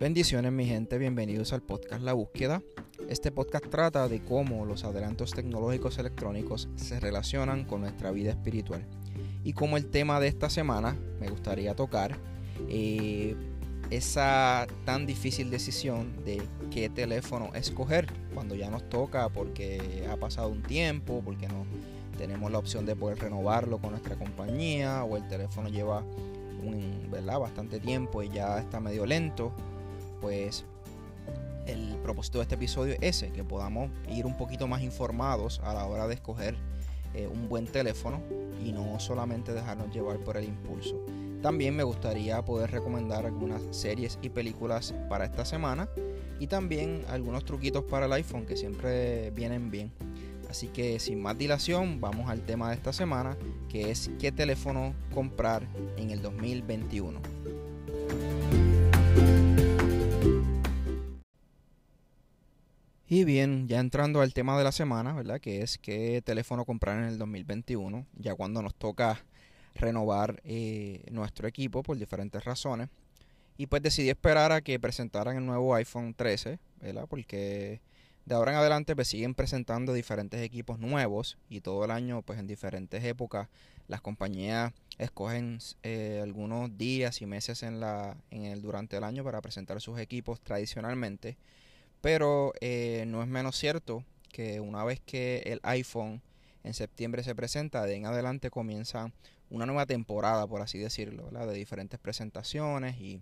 [0.00, 2.62] Bendiciones mi gente, bienvenidos al podcast La Búsqueda.
[3.10, 8.82] Este podcast trata de cómo los adelantos tecnológicos electrónicos se relacionan con nuestra vida espiritual.
[9.44, 12.16] Y como el tema de esta semana me gustaría tocar
[12.70, 13.36] eh,
[13.90, 16.40] esa tan difícil decisión de
[16.70, 21.66] qué teléfono escoger cuando ya nos toca porque ha pasado un tiempo, porque no
[22.16, 26.02] tenemos la opción de poder renovarlo con nuestra compañía o el teléfono lleva
[27.38, 29.52] bastante tiempo y ya está medio lento,
[30.20, 30.64] pues
[31.66, 35.74] el propósito de este episodio es ese, que podamos ir un poquito más informados a
[35.74, 36.56] la hora de escoger
[37.14, 38.20] eh, un buen teléfono
[38.64, 40.96] y no solamente dejarnos llevar por el impulso.
[41.42, 45.88] También me gustaría poder recomendar algunas series y películas para esta semana
[46.38, 49.92] y también algunos truquitos para el iPhone que siempre vienen bien.
[50.50, 53.36] Así que sin más dilación, vamos al tema de esta semana,
[53.68, 55.66] que es qué teléfono comprar
[55.96, 57.20] en el 2021.
[63.12, 65.40] Y bien, ya entrando al tema de la semana, ¿verdad?
[65.40, 69.24] Que es qué teléfono comprar en el 2021, ya cuando nos toca
[69.74, 72.88] renovar eh, nuestro equipo por diferentes razones.
[73.56, 77.06] Y pues decidí esperar a que presentaran el nuevo iPhone 13, ¿verdad?
[77.08, 77.80] Porque
[78.26, 82.38] de ahora en adelante pues siguen presentando diferentes equipos nuevos y todo el año pues
[82.38, 83.48] en diferentes épocas
[83.88, 89.24] las compañías escogen eh, algunos días y meses en la en el durante el año
[89.24, 91.38] para presentar sus equipos tradicionalmente
[92.00, 96.22] pero eh, no es menos cierto que una vez que el iPhone
[96.64, 99.12] en septiembre se presenta de en adelante comienza
[99.50, 103.20] una nueva temporada por así decirlo de diferentes presentaciones y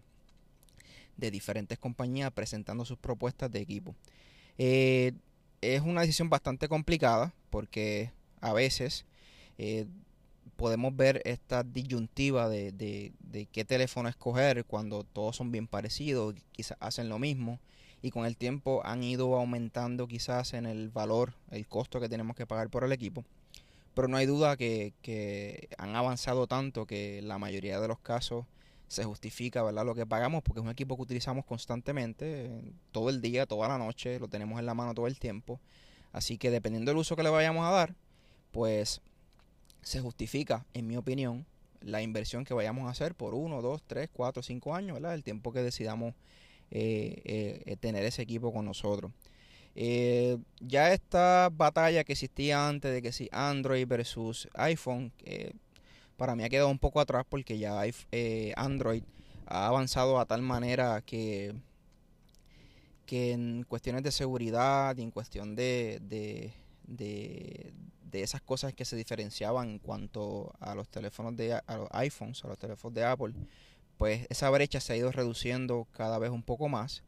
[1.17, 3.95] de diferentes compañías presentando sus propuestas de equipo.
[4.57, 5.13] Eh,
[5.61, 9.05] es una decisión bastante complicada porque a veces
[9.59, 9.87] eh,
[10.57, 16.77] podemos ver esta disyuntiva de, de, qué teléfono escoger cuando todos son bien parecidos, quizás
[16.81, 17.61] hacen lo mismo
[18.03, 22.37] y con el tiempo han ido aumentando quizás en el valor, el costo que tenemos
[22.37, 23.25] que pagar por el equipo.
[23.95, 28.45] Pero no hay duda que, que han avanzado tanto que la mayoría de los casos
[28.87, 29.85] se justifica ¿verdad?
[29.85, 32.51] lo que pagamos porque es un equipo que utilizamos constantemente,
[32.91, 35.61] todo el día, toda la noche, lo tenemos en la mano todo el tiempo.
[36.13, 37.95] Así que dependiendo del uso que le vayamos a dar,
[38.51, 39.03] pues
[39.83, 41.45] se justifica, en mi opinión,
[41.81, 45.15] la inversión que vayamos a hacer por uno, dos, tres, cuatro, cinco años, ¿verdad?
[45.15, 46.15] El tiempo que decidamos
[46.71, 49.13] tener ese equipo con nosotros.
[49.75, 55.13] Eh, ya esta batalla que existía antes de que si Android versus iPhone,
[56.19, 59.05] para mí ha quedado un poco atrás porque ya eh, Android
[59.47, 61.55] ha avanzado a tal manera que,
[63.07, 66.53] que en cuestiones de seguridad y en cuestión de, de,
[66.83, 67.73] de,
[68.21, 72.49] esas cosas que se diferenciaban en cuanto a los teléfonos de a los iPhones, a
[72.49, 73.33] los teléfonos de Apple,
[73.99, 77.03] pues esa brecha se ha ido reduciendo cada vez un poco más.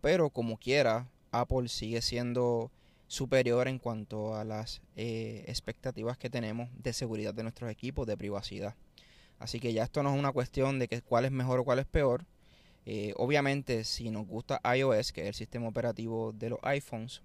[0.00, 2.70] Pero como quiera, Apple sigue siendo
[3.08, 8.16] superior en cuanto a las eh, expectativas que tenemos de seguridad de nuestros equipos, de
[8.16, 8.76] privacidad.
[9.40, 11.80] Así que ya esto no es una cuestión de que cuál es mejor o cuál
[11.80, 12.24] es peor.
[12.86, 17.22] Eh, obviamente, si nos gusta iOS, que es el sistema operativo de los iPhones,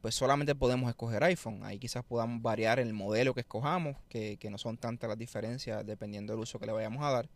[0.00, 1.62] pues solamente podemos escoger iPhone.
[1.64, 5.84] Ahí quizás podamos variar el modelo que escojamos, que, que no son tantas las diferencias
[5.84, 7.28] dependiendo del uso que le vayamos a dar.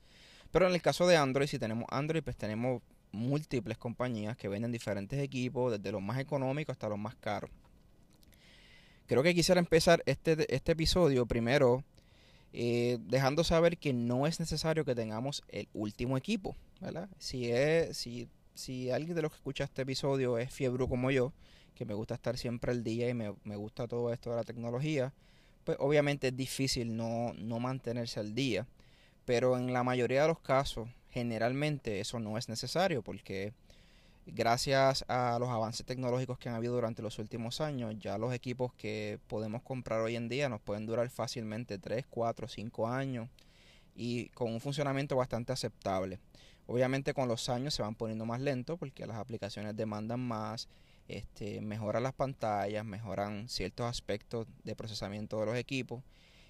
[0.50, 4.72] Pero en el caso de Android, si tenemos Android, pues tenemos múltiples compañías que venden
[4.72, 7.50] diferentes equipos, desde los más económicos hasta los más caros.
[9.06, 11.82] Creo que quisiera empezar este, este episodio primero
[12.52, 16.56] eh, dejando saber que no es necesario que tengamos el último equipo.
[17.18, 21.32] Si, es, si, si alguien de los que escucha este episodio es fiebre como yo,
[21.74, 24.44] que me gusta estar siempre al día y me, me gusta todo esto de la
[24.44, 25.12] tecnología,
[25.64, 28.66] pues obviamente es difícil no, no mantenerse al día.
[29.25, 33.53] Pero en la mayoría de los casos, generalmente eso no es necesario porque
[34.26, 38.72] gracias a los avances tecnológicos que han habido durante los últimos años, ya los equipos
[38.75, 43.28] que podemos comprar hoy en día nos pueden durar fácilmente 3, 4, 5 años
[43.94, 46.21] y con un funcionamiento bastante aceptable.
[46.66, 50.68] Obviamente con los años se van poniendo más lentos porque las aplicaciones demandan más,
[51.09, 56.03] este, mejoran las pantallas, mejoran ciertos aspectos de procesamiento de los equipos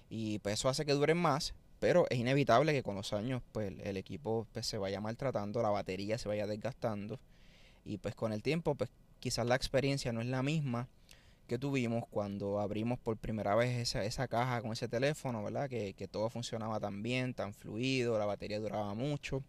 [0.09, 3.73] y pues eso hace que duren más, pero es inevitable que con los años pues
[3.83, 7.19] el equipo pues, se vaya maltratando, la batería se vaya desgastando
[7.83, 10.87] y pues con el tiempo, pues quizás la experiencia no es la misma
[11.47, 15.67] que tuvimos cuando abrimos por primera vez esa, esa caja con ese teléfono, ¿verdad?
[15.67, 19.43] Que, que todo funcionaba tan bien, tan fluido, la batería duraba mucho.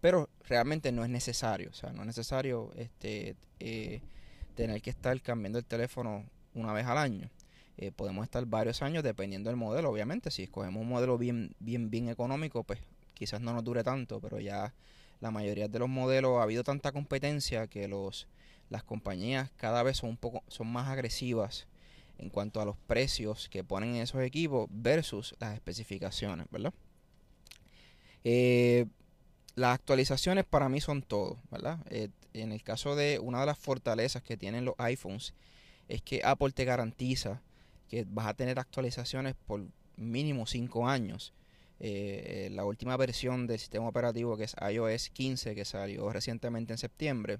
[0.00, 4.00] Pero realmente no es necesario, o sea, no es necesario este, eh,
[4.54, 6.24] tener que estar cambiando el teléfono
[6.54, 7.28] una vez al año.
[7.82, 10.30] Eh, podemos estar varios años dependiendo del modelo, obviamente.
[10.30, 12.78] Si escogemos un modelo bien, bien, bien económico, pues
[13.14, 14.74] quizás no nos dure tanto, pero ya
[15.20, 18.28] la mayoría de los modelos ha habido tanta competencia que los
[18.68, 21.66] las compañías cada vez son un poco son más agresivas
[22.18, 26.74] en cuanto a los precios que ponen en esos equipos versus las especificaciones, ¿verdad?
[28.24, 28.84] Eh,
[29.54, 31.78] las actualizaciones para mí son todo, ¿verdad?
[31.88, 35.32] Eh, en el caso de una de las fortalezas que tienen los iPhones
[35.88, 37.40] es que Apple te garantiza
[37.90, 39.66] que vas a tener actualizaciones por
[39.96, 41.34] mínimo 5 años.
[41.78, 46.78] Eh, la última versión del sistema operativo que es iOS 15 que salió recientemente en
[46.78, 47.38] septiembre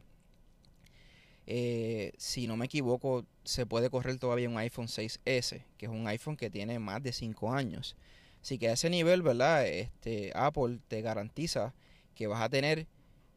[1.53, 6.07] eh, si no me equivoco, se puede correr todavía un iPhone 6S, que es un
[6.07, 7.97] iPhone que tiene más de 5 años.
[8.41, 9.67] Así que a ese nivel, ¿verdad?
[9.67, 11.75] Este, Apple te garantiza
[12.15, 12.87] que vas a tener,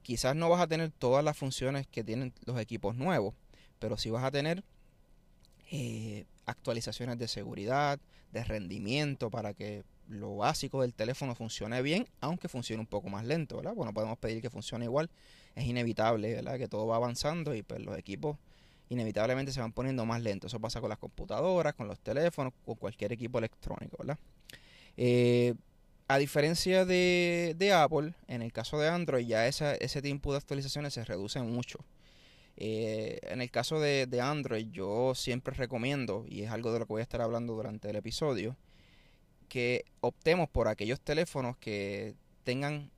[0.04, 3.33] quizás no vas a tener todas las funciones que tienen los equipos nuevos,
[3.80, 4.63] pero sí vas a tener
[5.71, 8.00] eh, actualizaciones de seguridad,
[8.31, 13.25] de rendimiento, para que lo básico del teléfono funcione bien, aunque funcione un poco más
[13.25, 13.74] lento, ¿verdad?
[13.74, 15.10] Bueno, podemos pedir que funcione igual,
[15.56, 16.57] es inevitable, ¿verdad?
[16.57, 18.38] Que todo va avanzando y pues los equipos
[18.89, 20.51] inevitablemente se van poniendo más lentos.
[20.51, 24.18] Eso pasa con las computadoras, con los teléfonos, con cualquier equipo electrónico, ¿verdad?
[24.98, 25.54] Eh,
[26.07, 31.04] a diferencia de, Apple, en el caso de Android ya ese tiempo de actualizaciones se
[31.06, 31.80] reduce mucho.
[32.55, 36.85] Eh, en el caso de, de Android yo siempre recomiendo, y es algo de lo
[36.85, 38.55] que voy a estar hablando durante el episodio,
[39.50, 42.91] que optemos por aquellos teléfonos que tengan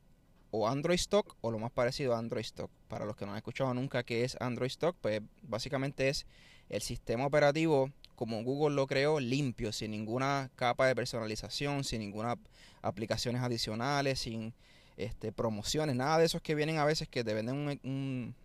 [0.51, 2.71] o Android Stock o lo más parecido a Android Stock.
[2.87, 6.25] Para los que no han escuchado nunca qué es Android Stock, pues básicamente es
[6.69, 12.37] el sistema operativo como Google lo creó limpio, sin ninguna capa de personalización, sin ninguna
[12.81, 14.53] aplicaciones adicionales, sin
[14.95, 18.35] este, promociones, nada de esos que vienen a veces que te venden un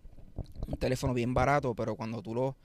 [0.79, 2.57] teléfono bien barato, pero cuando tú lo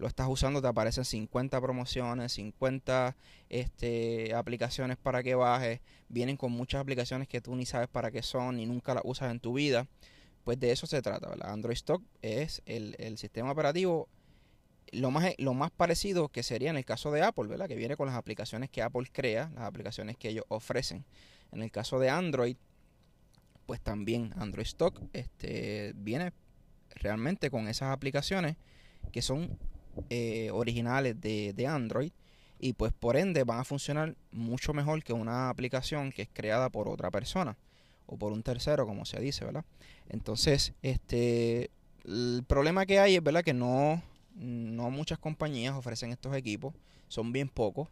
[0.00, 3.16] lo estás usando, te aparecen 50 promociones, 50
[3.50, 5.80] este, aplicaciones para que bajes.
[6.08, 9.30] Vienen con muchas aplicaciones que tú ni sabes para qué son, ni nunca las usas
[9.30, 9.86] en tu vida.
[10.42, 11.52] Pues de eso se trata, ¿verdad?
[11.52, 14.08] Android Stock es el, sistema operativo
[14.90, 17.68] lo más, lo más parecido que sería en el caso de Apple, ¿verdad?
[17.68, 21.04] Que viene con las aplicaciones que Apple crea, las aplicaciones que ellos ofrecen.
[21.52, 22.56] En el caso de Android,
[23.66, 26.32] pues también Android Stock este, viene
[26.94, 28.56] realmente con esas aplicaciones
[29.12, 29.58] que son
[30.08, 32.12] eh, originales de, de, Android
[32.58, 36.68] y pues por ende van a funcionar mucho mejor que una aplicación que es creada
[36.68, 37.56] por otra persona
[38.06, 39.64] o por un tercero como se dice, ¿verdad?
[40.08, 41.70] Entonces, este
[42.04, 43.44] el problema que hay es, ¿verdad?
[43.44, 44.02] Que no,
[44.34, 46.74] no muchas compañías ofrecen estos equipos,
[47.08, 47.88] son bien pocos.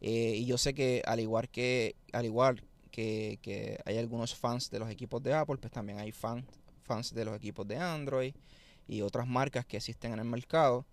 [0.00, 4.70] Eh, y yo sé que al igual que al igual que, que, hay algunos fans
[4.70, 6.44] de los equipos de Apple, pues también hay fans,
[6.86, 8.34] fans de los equipos de Android
[8.88, 10.86] y otras marcas que existen en el mercado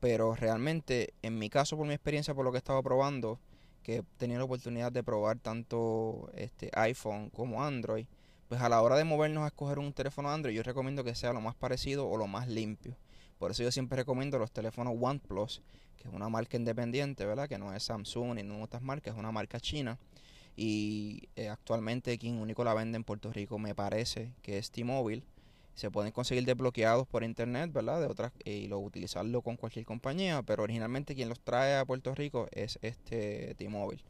[0.00, 3.38] pero realmente en mi caso por mi experiencia por lo que he estado probando
[3.82, 8.06] que he tenido la oportunidad de probar tanto este iPhone como Android
[8.48, 11.32] pues a la hora de movernos a escoger un teléfono Android yo recomiendo que sea
[11.32, 12.96] lo más parecido o lo más limpio.
[13.38, 15.62] Por eso yo siempre recomiendo los teléfonos OnePlus
[15.96, 19.20] que es una marca independiente verdad que no es Samsung ni no otras marcas es
[19.20, 19.98] una marca china.
[20.56, 25.22] Y eh, actualmente quien único la vende en Puerto Rico me parece que es T-Mobile
[25.80, 28.02] se pueden conseguir desbloqueados por internet, ¿verdad?
[28.02, 32.14] De otras y lo utilizarlo con cualquier compañía, pero originalmente quien los trae a Puerto
[32.14, 34.02] Rico es este T-Mobile.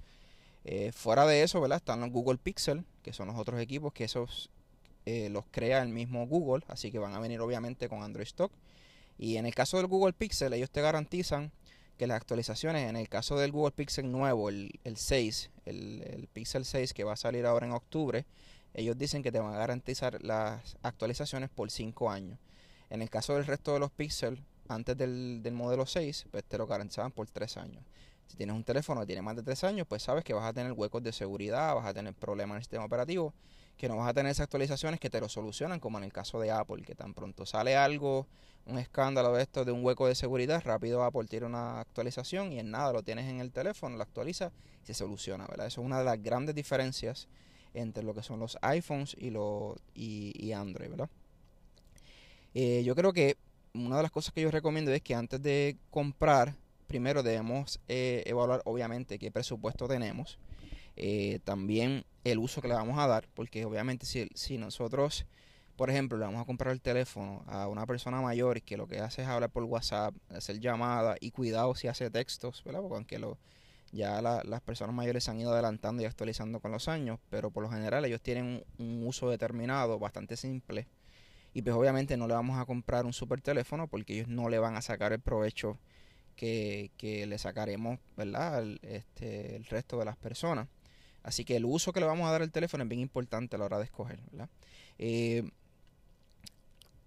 [0.64, 1.76] Eh, fuera de eso, ¿verdad?
[1.76, 4.50] Están los Google Pixel, que son los otros equipos que esos
[5.06, 8.50] eh, los crea el mismo Google, así que van a venir obviamente con Android Stock.
[9.16, 11.52] Y en el caso del Google Pixel, ellos te garantizan
[11.98, 16.64] que las actualizaciones, en el caso del Google Pixel nuevo, el, 6, el, el Pixel
[16.64, 18.24] 6 que va a salir ahora en octubre,
[18.74, 22.38] ellos dicen que te van a garantizar las actualizaciones por 5 años.
[22.88, 26.66] En el caso del resto de los Pixel, antes del, modelo 6, pues te lo
[26.66, 27.84] garantizaban por 3 años.
[28.26, 30.52] Si tienes un teléfono que tiene más de 3 años, pues sabes que vas a
[30.52, 33.34] tener huecos de seguridad, vas a tener problemas en el sistema operativo,
[33.76, 36.38] que no vas a tener esas actualizaciones que te lo solucionan, como en el caso
[36.38, 38.26] de Apple, que tan pronto sale algo,
[38.66, 42.58] un escándalo de esto, de un hueco de seguridad, rápido Apple tira una actualización y
[42.58, 45.66] en nada lo tienes en el teléfono, lo actualiza y se soluciona, ¿verdad?
[45.66, 47.26] Eso es una de las grandes diferencias
[47.74, 51.10] entre lo que son los iPhones y, los, y, Android, ¿verdad?
[52.54, 53.36] Eh, yo creo que
[53.74, 58.24] una de las cosas que yo recomiendo es que antes de comprar, primero debemos eh,
[58.26, 60.38] evaluar obviamente qué presupuesto tenemos,
[60.96, 65.24] eh, también el uso que le vamos a dar, porque obviamente si, si nosotros,
[65.76, 68.98] por ejemplo, le vamos a comprar el teléfono a una persona mayor que lo que
[68.98, 72.80] hace es hablar por WhatsApp, hacer llamadas y cuidado si hace textos, ¿verdad?
[72.80, 73.38] Porque aunque lo,
[73.92, 77.62] ya las personas mayores se han ido adelantando y actualizando con los años, pero por
[77.62, 80.86] lo general ellos tienen un, uso determinado, bastante simple.
[81.52, 84.58] Y pues obviamente no le vamos a comprar un super teléfono porque ellos no le
[84.58, 85.78] van a sacar el provecho
[86.36, 88.62] que, le sacaremos, ¿verdad?
[88.62, 90.68] El, este, el resto de las personas.
[91.22, 93.58] Así que el uso que le vamos a dar al teléfono es bien importante a
[93.58, 94.48] la hora de escoger, ¿verdad?
[94.98, 95.50] Eh,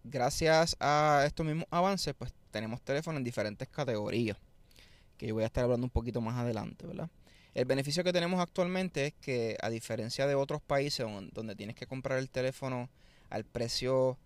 [0.03, 4.37] gracias a estos mismos avances, pues tenemos teléfonos en diferentes categorías,
[5.17, 7.09] que yo voy a estar hablando un poquito más adelante, ¿verdad?
[7.53, 11.85] El beneficio que tenemos actualmente es que a diferencia de otros países donde tienes que
[11.85, 12.89] comprar el teléfono
[13.29, 14.17] al precio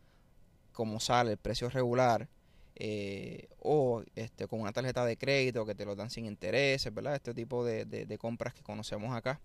[0.72, 2.30] como sale, el precio regular,
[2.76, 7.16] eh, o este, con una tarjeta de crédito que te lo dan sin intereses, ¿verdad?
[7.16, 9.42] Este tipo de, compras que conocemos acá.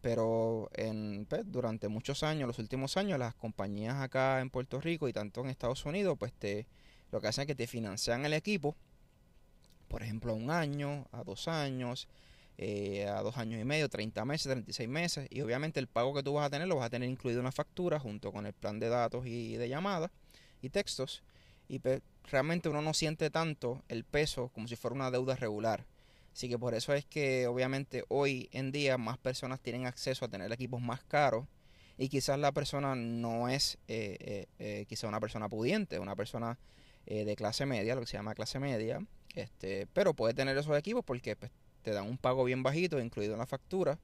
[0.00, 5.08] Pero en, pues, durante muchos años, los últimos años, las compañías acá en Puerto Rico
[5.08, 6.66] y tanto en Estados Unidos, pues te,
[7.10, 8.76] lo que hacen es que te financian el equipo,
[9.90, 12.08] por ejemplo, a un año, a dos años,
[12.56, 16.22] eh, a dos años y medio, 30 meses, 36 meses, y obviamente el pago que
[16.22, 18.52] tú vas a tener lo vas a tener incluido en la factura junto con el
[18.52, 20.10] plan de datos y de llamadas
[20.62, 21.24] y textos,
[21.68, 25.84] y pues, realmente uno no siente tanto el peso como si fuera una deuda regular.
[26.32, 30.28] Así que por eso es que obviamente hoy en día más personas tienen acceso a
[30.28, 31.46] tener equipos más caros
[31.98, 36.56] y quizás la persona no es eh, eh, eh quizás una persona pudiente, una persona
[37.06, 39.04] de clase media, lo que se llama clase media,
[39.34, 41.50] este, pero puede tener esos equipos porque pues,
[41.82, 43.98] te dan un pago bien bajito, incluido en la factura,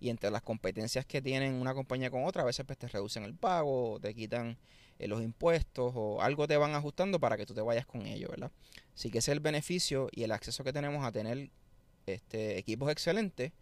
[0.00, 3.24] y entre las competencias que tienen una compañía con otra, a veces pues, te reducen
[3.24, 4.56] el pago, te quitan
[4.98, 8.30] eh, los impuestos o algo te van ajustando para que tú te vayas con ellos,
[8.30, 8.50] ¿verdad?
[8.94, 11.50] Así que ese es el beneficio y el acceso que tenemos a tener
[12.06, 13.52] este, equipos excelentes,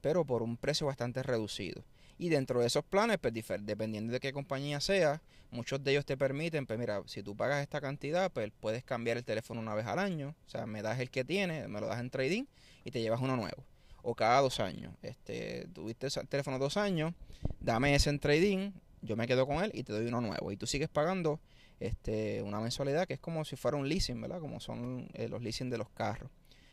[0.00, 1.84] pero por un precio bastante reducido.
[2.20, 6.18] Y dentro de esos planes, pues dependiendo de qué compañía sea, muchos de ellos te
[6.18, 9.86] permiten, pues mira, si tú pagas esta cantidad, pues puedes cambiar el teléfono una vez
[9.86, 10.34] al año.
[10.46, 12.44] O sea, me das el que tiene, me lo das en trading
[12.84, 13.64] y te llevas uno nuevo.
[14.02, 14.92] O cada dos años.
[15.00, 17.14] Este, tuviste el teléfono dos años,
[17.58, 20.52] dame ese en trading, yo me quedo con él y te doy uno nuevo.
[20.52, 21.40] Y tú sigues pagando
[21.80, 24.40] este, una mensualidad que es como si fuera un leasing, ¿verdad?
[24.40, 26.30] Como son eh, los leasing de los carros.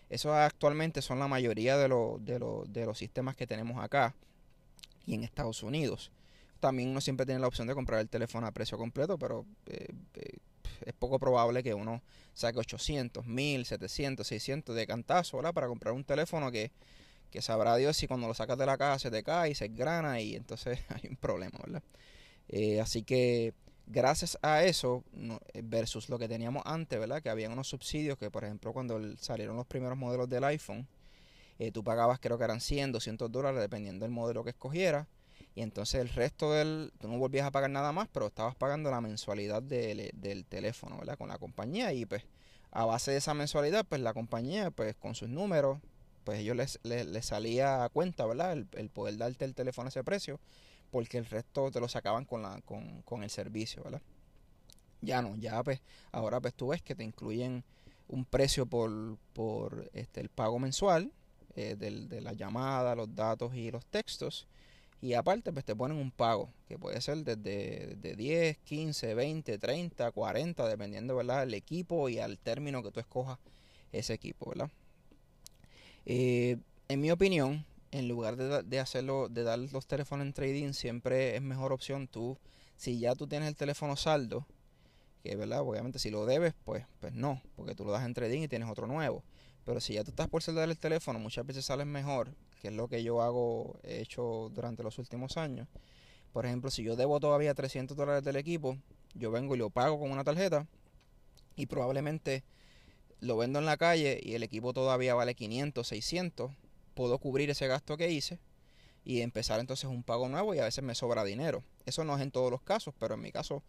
[0.10, 1.88] Eso actualmente son la mayoría de,
[2.20, 4.13] de, de los sistemas que tenemos acá
[5.08, 6.12] y en Estados Unidos.
[6.60, 9.88] También uno siempre tiene la opción de comprar el teléfono a precio completo, pero eh,
[10.16, 10.38] eh,
[10.86, 15.42] es poco probable que uno saque 800, 1000, 700, 600 de cantazo.
[15.54, 16.72] Para comprar un teléfono que,
[17.32, 19.70] que sabrá Dios si cuando lo sacas de la caja se te cae y se
[19.70, 21.84] grana y entonces hay un problema, ¿verdad?
[22.50, 23.54] Eh, así que
[23.86, 25.04] gracias a eso
[25.64, 27.22] versus lo que teníamos antes, ¿verdad?
[27.22, 30.88] Que había unos subsidios que, por ejemplo, cuando salieron los primeros modelos del iPhone,
[31.60, 35.08] eh, tú pagabas creo que eran 100, 200 dólares dependiendo del modelo que escogieras.
[35.56, 38.92] Y entonces el resto del, tú no volvías a pagar nada más, pero estabas pagando
[38.92, 41.18] la mensualidad del, teléfono, ¿verdad?
[41.18, 42.26] Con la compañía y pues
[42.72, 45.80] a base de esa mensualidad, pues la compañía, pues con sus números,
[46.24, 48.54] pues ellos les, les, salía a cuenta, ¿verdad?
[48.54, 50.40] El, el, poder darte el teléfono a ese precio,
[50.92, 54.02] porque el resto te lo sacaban con, la, con, con el servicio, ¿verdad?
[55.02, 57.64] Ya no, ya pues, ahora pues tú ves que te incluyen
[58.08, 61.12] un precio por, por este, el pago mensual,
[61.58, 64.48] eh, de la llamada, los datos y los textos.
[65.02, 69.58] Y aparte, pues te ponen un pago, que puede ser desde, de 10, 15, 20,
[69.58, 73.40] 30, 40, dependiendo, ¿verdad?, el equipo y al término que tú escojas
[73.92, 74.70] ese equipo, ¿verdad?
[76.06, 76.58] Eh,
[76.90, 81.36] en mi opinión, en lugar de, de, hacerlo, de dar los teléfonos en trading, siempre
[81.36, 82.38] es mejor opción tú,
[82.76, 84.46] si ya tú tienes el teléfono saldo,
[85.24, 85.62] que, ¿verdad?
[85.62, 88.70] Obviamente si lo debes, pues, pues no, porque tú lo das en trading y tienes
[88.70, 89.24] otro nuevo.
[89.68, 92.74] Pero si ya tú estás por saldar el teléfono, muchas veces sales mejor, que es
[92.74, 95.68] lo que yo hago, he hecho durante los últimos años.
[96.32, 98.78] Por ejemplo, si yo debo todavía 300 dólares del equipo,
[99.14, 100.66] yo vengo y lo pago con una tarjeta
[101.58, 102.46] y probablemente
[103.20, 106.54] lo vendo en la calle y el equipo todavía vale 500, 600,
[106.94, 108.40] puedo cubrir ese gasto que hice
[109.04, 111.62] y empezar entonces un pago nuevo y a veces me sobra dinero.
[111.86, 113.62] Eso no es en todos los casos, pero en mi caso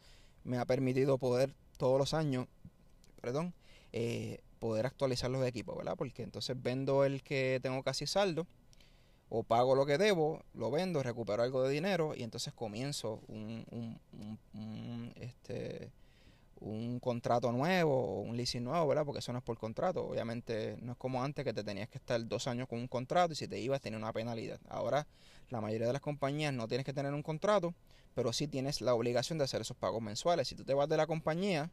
[0.45, 2.47] me ha permitido poder todos los años,
[3.21, 3.52] perdón,
[3.93, 5.95] eh, poder actualizar los equipos, ¿verdad?
[5.97, 8.47] Porque entonces vendo el que tengo casi saldo
[9.29, 13.99] o pago lo que debo, lo vendo, recupero algo de dinero y entonces comienzo un,
[14.55, 15.91] un, este,
[16.61, 19.05] un contrato nuevo o un leasing nuevo, ¿verdad?
[19.05, 20.07] Porque eso no es por contrato.
[20.07, 23.33] Obviamente no es como antes que te tenías que estar dos años con un contrato
[23.33, 24.61] y si te ibas tenía una penalidad.
[24.69, 25.07] Ahora
[25.50, 27.75] la mayoría de las compañías no tienes que tener un contrato,
[28.15, 30.49] pero sí tienes la obligación de hacer esos pagos mensuales.
[30.49, 31.71] Si tú te vas de la compañía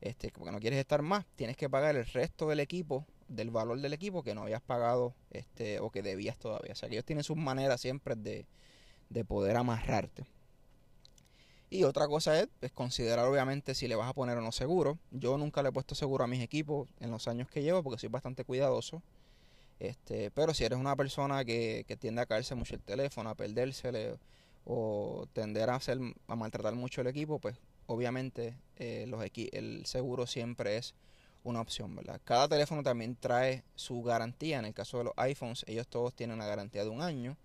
[0.00, 3.80] este, porque no quieres estar más, tienes que pagar el resto del equipo, del valor
[3.80, 6.72] del equipo que no habías pagado este, o que debías todavía.
[6.72, 8.46] O sea que ellos tienen sus maneras siempre de,
[9.10, 10.24] de poder amarrarte.
[11.70, 14.98] Y otra cosa es, es, considerar obviamente si le vas a poner o no seguro.
[15.10, 17.98] Yo nunca le he puesto seguro a mis equipos en los años que llevo porque
[17.98, 19.02] soy bastante cuidadoso.
[19.78, 23.34] Este, pero si eres una persona que, que tiende a caerse mucho el teléfono, a
[23.34, 24.18] perdérsele
[24.64, 27.56] o tender a hacer a maltratar mucho el equipo, pues
[27.88, 30.94] obviamente eh, los el seguro siempre es
[31.42, 32.20] una opción, ¿verdad?
[32.24, 34.58] Cada teléfono también trae su garantía.
[34.58, 37.36] En el caso de los iPhones, ellos todos tienen una garantía de un año.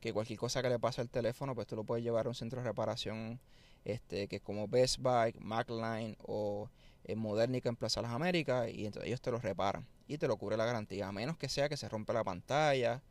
[0.00, 2.34] que cualquier cosa que le pase al teléfono, pues tú lo puedes llevar a un
[2.34, 3.38] centro de reparación
[3.84, 6.68] este, que como Best Buy, MacLine o
[7.04, 10.36] en Modernica en Plaza Las Américas y entonces ellos te lo reparan y te lo
[10.36, 13.02] cubre la garantía, a menos que sea que se rompe la pantalla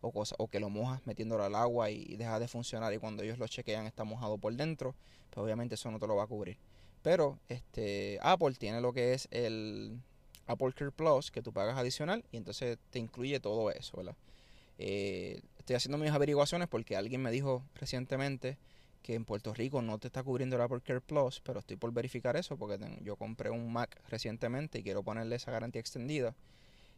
[0.00, 3.38] o, o que lo mojas metiéndolo al agua y, deja de funcionar y cuando ellos
[3.38, 4.94] lo chequean está mojado por dentro,
[5.30, 6.58] pues obviamente eso no te lo va a cubrir.
[7.02, 9.98] Pero este Apple tiene lo que es el
[10.46, 14.16] Apple Care Plus que tú pagas adicional y entonces te incluye todo eso, ¿verdad?
[14.78, 18.58] Eh, estoy haciendo mis averiguaciones porque alguien me dijo recientemente
[19.02, 21.92] que en Puerto Rico no te está cubriendo el Apple Care Plus, pero estoy por
[21.92, 26.34] verificar eso porque yo compré un Mac recientemente y quiero ponerle esa garantía extendida.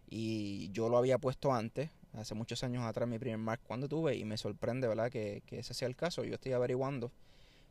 [0.09, 4.17] Y yo lo había puesto antes, hace muchos años atrás, mi primer Mac cuando tuve,
[4.17, 6.25] y me sorprende, ¿verdad?, que, ese sea el caso.
[6.25, 7.11] Yo estoy averiguando,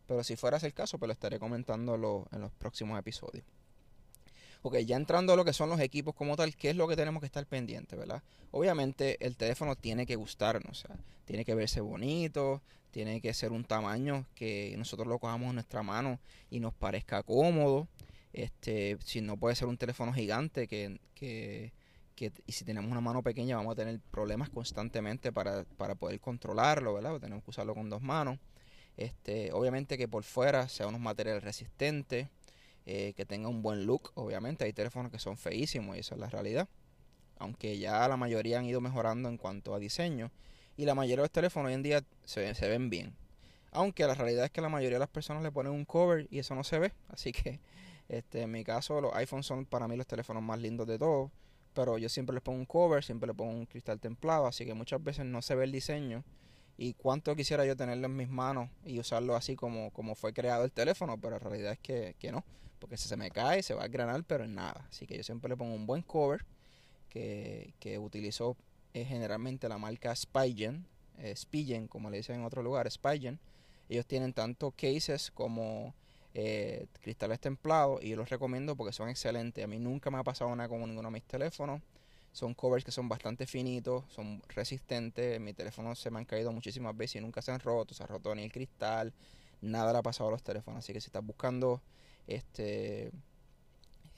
[0.07, 1.95] pero si fuera ese el caso, pues lo estaré comentando
[2.31, 3.45] en los próximos episodios.
[4.63, 6.95] Ok, ya entrando a lo que son los equipos como tal, ¿qué es lo que
[6.95, 8.21] tenemos que estar pendiente, verdad?
[8.51, 10.95] Obviamente el teléfono tiene que gustarnos, o sea,
[11.25, 15.81] tiene que verse bonito, tiene que ser un tamaño que nosotros lo cojamos en nuestra
[15.81, 16.19] mano
[16.51, 17.87] y nos parezca cómodo.
[18.33, 21.73] Este, si no puede ser un teléfono gigante que, que,
[22.45, 26.93] y si tenemos una mano pequeña vamos a tener problemas constantemente para, para poder controlarlo,
[26.93, 27.19] ¿verdad?
[27.19, 28.37] tenemos que usarlo con dos manos.
[28.97, 32.27] Este, obviamente que por fuera sea unos materiales resistentes,
[32.85, 34.65] eh, que tenga un buen look, obviamente.
[34.65, 36.67] Hay teléfonos que son feísimos y eso es la realidad.
[37.37, 40.31] Aunque ya la mayoría han ido mejorando en cuanto a diseño.
[40.77, 43.15] Y la mayoría de los teléfonos hoy en día se, se ven bien.
[43.71, 46.39] Aunque la realidad es que la mayoría de las personas le ponen un cover y
[46.39, 46.93] eso no se ve.
[47.09, 47.59] Así que
[48.09, 51.31] este, en mi caso los iPhones son para mí los teléfonos más lindos de todos.
[51.73, 54.47] Pero yo siempre les pongo un cover, siempre le pongo un cristal templado.
[54.47, 56.23] Así que muchas veces no se ve el diseño.
[56.77, 60.63] Y cuánto quisiera yo tenerlo en mis manos y usarlo así como, como fue creado
[60.65, 61.19] el teléfono.
[61.19, 62.43] Pero la realidad es que, que no
[62.81, 64.87] porque si se me cae se va a granar, pero en nada.
[64.89, 66.43] Así que yo siempre le pongo un buen cover
[67.09, 68.57] que, que utilizo
[68.93, 70.87] eh, generalmente la marca Spygen,
[71.19, 73.39] eh, Spigen, como le dicen en otro lugar, Spygen.
[73.87, 75.93] Ellos tienen tanto cases como
[76.33, 79.63] eh, cristales templados y yo los recomiendo porque son excelentes.
[79.63, 81.81] A mí nunca me ha pasado nada con ninguno de mis teléfonos.
[82.31, 85.39] Son covers que son bastante finitos, son resistentes.
[85.39, 87.93] Mi teléfono se me han caído muchísimas veces y nunca se han roto.
[87.93, 89.13] Se ha roto ni el cristal,
[89.61, 90.79] nada le ha pasado a los teléfonos.
[90.79, 91.81] Así que si estás buscando
[92.27, 93.11] este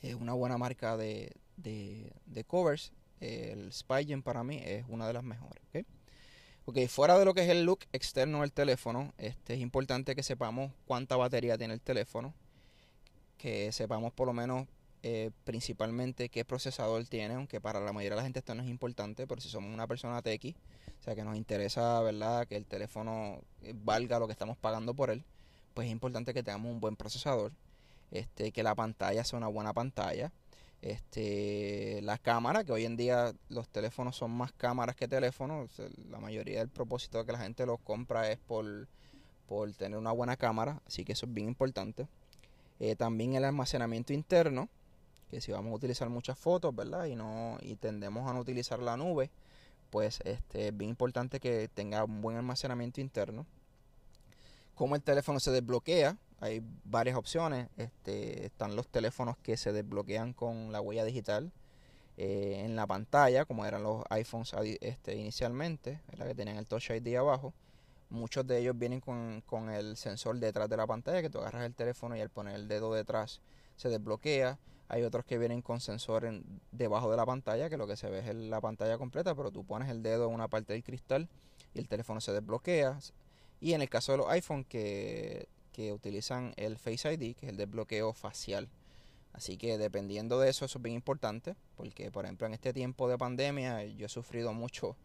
[0.02, 2.92] es una buena marca de, de, covers.
[3.20, 5.64] El Spygen para mí es una de las mejores.
[6.88, 10.72] Fuera de lo que es el look externo del teléfono, este, es importante que sepamos
[10.86, 12.34] cuánta batería tiene el teléfono.
[13.38, 14.68] Que sepamos por lo menos
[15.02, 18.70] eh, principalmente qué procesador tiene, aunque para la mayoría de la gente esto no es
[18.70, 20.56] importante, pero si somos una persona tequi,
[21.02, 23.42] o sea que nos interesa, ¿verdad?, que el teléfono
[23.84, 25.26] valga lo que estamos pagando por él,
[25.74, 27.52] pues es importante que tengamos un buen procesador
[28.12, 30.32] este, que la pantalla sea una buena pantalla.
[30.84, 35.72] Este, la cámara, que hoy en día los teléfonos son más cámaras que teléfonos,
[36.10, 38.90] la mayoría del propósito de que la gente los compra es por,
[39.48, 42.10] por tener una buena cámara, así que eso es bien importante.
[42.82, 44.68] Eh, también el almacenamiento interno,
[45.32, 47.06] que si vamos a utilizar muchas fotos, ¿verdad?
[47.06, 49.30] Y no y tendemos a no utilizar la nube,
[49.90, 53.46] pues este, es bien importante que tenga un buen almacenamiento interno.
[54.76, 57.70] Como el teléfono se desbloquea, hay varias opciones.
[57.78, 61.54] Este, están los teléfonos que se desbloquean con la huella digital
[62.18, 66.90] eh, en la pantalla, como eran los iPhones este, inicialmente, la que tenían el Touch
[66.90, 67.54] ID abajo.
[68.10, 71.66] Muchos de ellos vienen con, con, el sensor detrás de la pantalla, que tú agarras
[71.66, 73.40] el teléfono y al poner el dedo detrás
[73.78, 74.60] se desbloquea.
[74.90, 78.10] Hay otros que vienen con sensor en, debajo de la pantalla, que lo que se
[78.10, 81.30] ve es la pantalla completa, pero tú pones el dedo en una parte del cristal
[81.74, 83.00] y el teléfono se desbloquea.
[83.62, 87.52] Y en el caso de los iPhone que que utilizan el Face ID, que es
[87.52, 88.70] el desbloqueo facial.
[89.34, 93.10] Así que dependiendo de eso, eso es bien importante, porque por ejemplo en este tiempo
[93.10, 94.96] de pandemia yo he sufrido mucho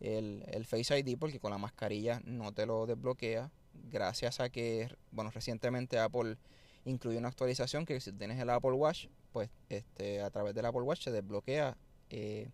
[0.00, 3.50] el, el Face ID porque con la mascarilla no te lo desbloquea,
[3.90, 6.36] gracias a que, bueno, recientemente Apple
[6.84, 10.82] incluyó una actualización que si tienes el Apple Watch, pues este, a través del Apple
[10.82, 11.76] Watch se desbloquea
[12.10, 12.48] eh,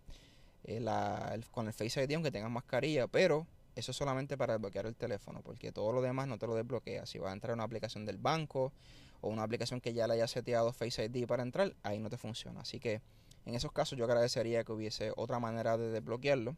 [0.63, 3.45] eh, con el Face ID aunque tengas mascarilla, pero
[3.75, 7.05] eso es solamente para desbloquear el teléfono, porque todo lo demás no te lo desbloquea.
[7.05, 8.73] Si vas a entrar a una aplicación del banco
[9.21, 12.17] o una aplicación que ya le haya seteado Face ID para entrar, ahí no te
[12.17, 12.61] funciona.
[12.61, 13.01] Así que
[13.45, 16.55] en esos casos yo agradecería que hubiese otra manera de desbloquearlo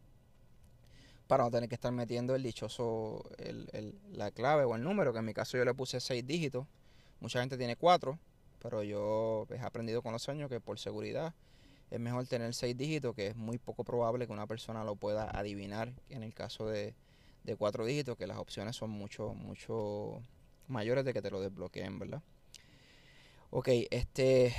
[1.26, 5.20] para no tener que estar metiendo el dichoso, el, la clave o el número, que
[5.20, 6.66] en mi caso yo le puse 6 dígitos.
[7.20, 8.18] Mucha gente tiene 4,
[8.60, 11.32] pero yo he aprendido con los años que por seguridad
[11.90, 15.30] es mejor tener 6 dígitos, que es muy poco probable que una persona lo pueda
[15.30, 16.94] adivinar en el caso de,
[17.44, 20.22] de cuatro dígitos, que las opciones son mucho, mucho
[20.66, 22.22] mayores de que te lo desbloqueen, ¿verdad?
[23.50, 24.54] Ok, este,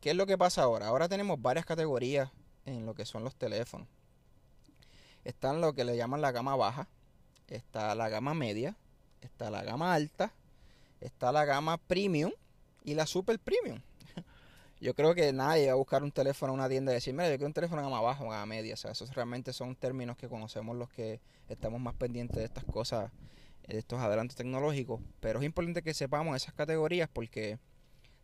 [0.00, 0.88] ¿qué es lo que pasa ahora?
[0.88, 2.30] Ahora tenemos varias categorías
[2.64, 3.86] en lo que son los teléfonos.
[5.22, 6.88] Están lo que le llaman la gama baja,
[7.48, 8.76] está la gama media,
[9.20, 10.32] está la gama alta,
[11.00, 12.32] está la gama premium
[12.82, 13.80] y la super premium.
[14.84, 17.30] Yo creo que nadie va a buscar un teléfono en una tienda y decir, mira,
[17.30, 18.74] yo quiero un teléfono gama baja o gama media.
[18.74, 22.64] O sea, esos realmente son términos que conocemos los que estamos más pendientes de estas
[22.64, 23.10] cosas,
[23.66, 25.00] de estos adelantos tecnológicos.
[25.20, 27.58] Pero es importante que sepamos esas categorías porque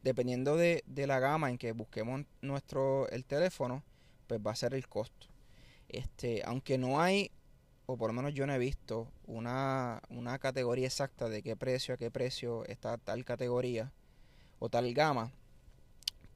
[0.02, 3.82] dependiendo de, de la gama en que busquemos nuestro el teléfono,
[4.26, 5.28] pues va a ser el costo.
[5.88, 7.30] Este, aunque no hay,
[7.86, 11.94] o por lo menos yo no he visto, una, una categoría exacta de qué precio
[11.94, 13.94] a qué precio está tal categoría
[14.58, 15.32] o tal gama,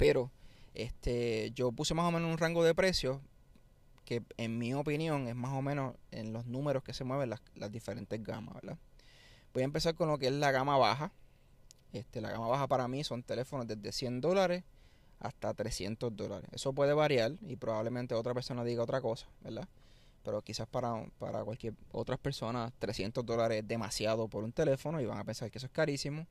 [0.05, 0.31] pero
[0.75, 3.23] este, yo puse más o menos un rango de precios
[4.05, 7.41] que en mi opinión es más o menos en los números que se mueven las,
[7.55, 8.77] las diferentes gamas, ¿verdad?
[9.55, 11.11] Voy a empezar con lo que es la gama baja.
[11.95, 14.63] Este, la gama baja para mí son teléfonos desde 100 dólares
[15.21, 16.51] hasta 300 dólares.
[16.53, 19.67] Eso puede variar y probablemente otra persona diga otra cosa, ¿verdad?
[20.23, 25.07] Pero quizás para, para cualquier otra persona 300 dólares es demasiado por un teléfono y
[25.07, 26.27] van a pensar que eso es carísimo.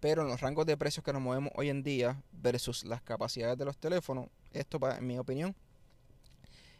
[0.00, 3.56] Pero en los rangos de precios que nos movemos hoy en día versus las capacidades
[3.58, 5.54] de los teléfonos, esto en mi opinión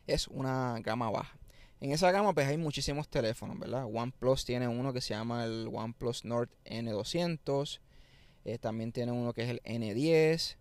[0.07, 1.37] es una gama baja.
[1.81, 3.85] En esa gama pues hay muchísimos teléfonos, ¿verdad?
[3.85, 7.81] OnePlus tiene uno que se llama el OnePlus Nord N200,
[8.45, 10.57] eh, también tiene uno que es el N10,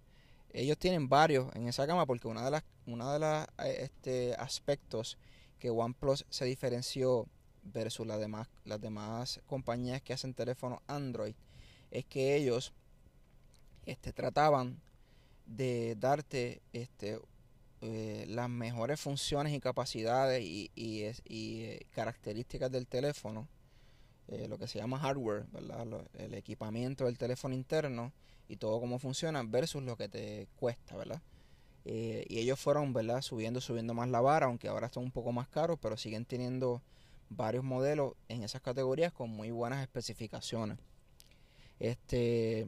[0.51, 4.35] ellos tienen varios en esa gama porque una de las una de las eh, este,
[4.35, 5.17] aspectos
[5.59, 7.27] que OnePlus se diferenció
[7.63, 11.35] versus las demás las demás compañías que hacen teléfonos Android
[11.91, 12.73] es que ellos
[13.85, 14.79] este, trataban
[15.45, 17.19] de darte este,
[17.81, 23.47] eh, las mejores funciones y capacidades y, y, eh, características del teléfono,
[24.27, 25.85] lo que se llama hardware, ¿verdad?
[26.15, 28.11] el equipamiento del teléfono interno
[28.47, 31.21] y todo cómo funciona versus lo que te cuesta, ¿verdad?
[31.85, 33.21] Eh, y ellos fueron, ¿verdad?
[33.21, 36.81] Subiendo, subiendo más la vara, aunque ahora están un poco más caros, pero siguen teniendo
[37.29, 40.79] varios modelos en esas categorías con muy buenas especificaciones.
[41.79, 42.67] Este,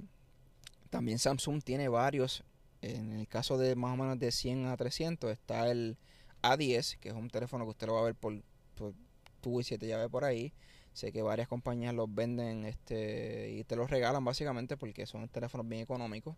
[0.89, 2.43] también Samsung tiene varios,
[2.82, 5.98] en el caso de más o menos de 100 a 300 está el
[6.41, 8.41] A10, que es un teléfono que usted lo va a ver por,
[8.76, 8.93] por
[9.41, 10.54] tubo y siete llaves por ahí.
[10.93, 15.67] Sé que varias compañías los venden este y te los regalan básicamente porque son teléfonos
[15.67, 16.36] bien económicos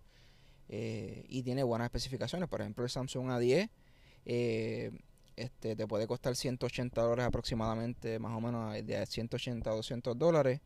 [0.67, 2.49] eh, y tiene buenas especificaciones.
[2.49, 3.69] Por ejemplo, el Samsung A10
[4.25, 4.91] eh,
[5.37, 10.59] este, te puede costar 180 dólares aproximadamente, más o menos de 180 a 200 dólares.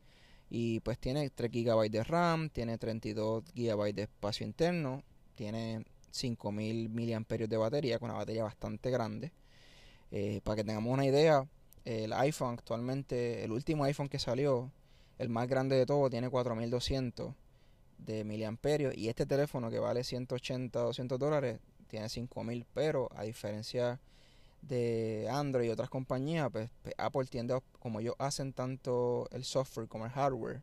[0.50, 5.02] Y pues tiene 3 GB de RAM, tiene 32 GB de espacio interno,
[5.34, 9.32] tiene 5000 mAh de batería, con una batería bastante grande.
[10.10, 11.46] Eh, para que tengamos una idea,
[11.84, 14.70] el iPhone actualmente, el último iPhone que salió,
[15.18, 17.34] el más grande de todo, tiene 4200
[17.98, 24.00] de miliamperios y este teléfono que vale 180, 200 dólares, tiene 5000, pero a diferencia
[24.68, 29.88] de Android y otras compañías, pues, pues Apple tiende, como ellos hacen tanto el software
[29.88, 30.62] como el hardware,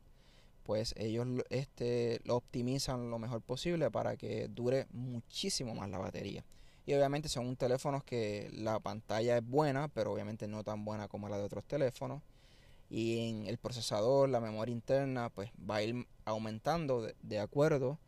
[0.64, 6.44] pues ellos este, lo optimizan lo mejor posible para que dure muchísimo más la batería.
[6.86, 11.30] Y obviamente son teléfonos que la pantalla es buena, pero obviamente no tan buena como
[11.30, 12.22] la de otros teléfonos.
[12.90, 18.00] Y en el procesador, la memoria interna, pues va a ir aumentando de, acuerdo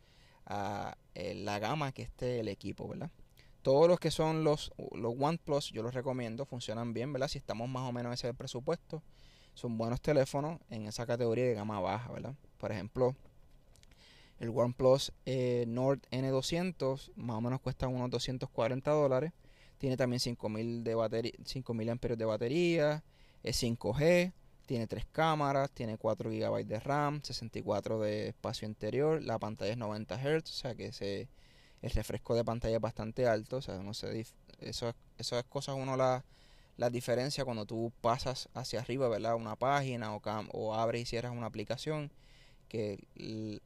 [0.45, 3.09] a eh, la gama que esté el equipo, ¿verdad?
[3.63, 7.29] Todos los que son los, los OnePlus, yo los recomiendo, funcionan bien, ¿verdad?
[7.29, 9.01] Si estamos más o menos en ese presupuesto,
[9.53, 12.35] son buenos teléfonos en esa categoría de gama baja, ¿verdad?
[12.57, 13.15] Por ejemplo,
[14.39, 19.31] el OnePlus eh, Nord N200 más o menos cuesta unos 240 dólares.
[19.77, 23.03] Tiene también 5000 de batería, 5000 amperios de batería,
[23.43, 24.33] es 5G,
[24.65, 29.77] tiene tres cámaras, tiene 4 GB de RAM, 64 de espacio interior, la pantalla es
[29.77, 31.27] 90 Hz, o sea que se,
[31.83, 34.25] el refresco de pantalla es bastante alto, o sea, no sé,
[34.59, 39.35] eso, esas cosas uno la diferencia cuando tú pasas hacia arriba, ¿verdad?
[39.35, 40.21] Una página o,
[40.53, 42.09] o abres y cierras una aplicación
[42.69, 43.05] que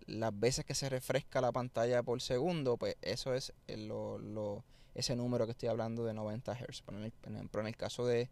[0.07, 5.15] las veces que se refresca la pantalla por segundo, pues eso es lo, lo, ese
[5.15, 6.81] número que estoy hablando de 90 Hz.
[6.85, 8.29] Pero en el, caso de,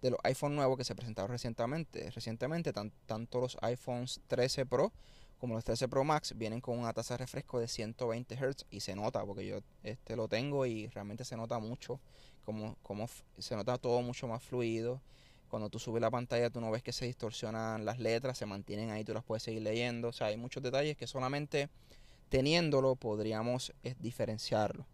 [0.00, 4.92] de, los iPhone nuevos que se presentaron recientemente, recientemente tanto los iPhones 13 Pro
[5.38, 8.80] como los 13 Pro Max vienen con una tasa de refresco de 120 Hz y
[8.80, 12.00] se nota porque yo este lo tengo y realmente se nota mucho
[12.44, 15.00] como, como se nota todo mucho más fluido
[15.48, 18.90] cuando tú subes la pantalla, tú no ves que se distorsionan las letras, se mantienen
[18.90, 20.08] ahí, tú las puedes seguir leyendo.
[20.08, 21.68] O sea, hay muchos detalles que solamente
[22.28, 24.86] teniéndolo podríamos eh, diferenciarlo.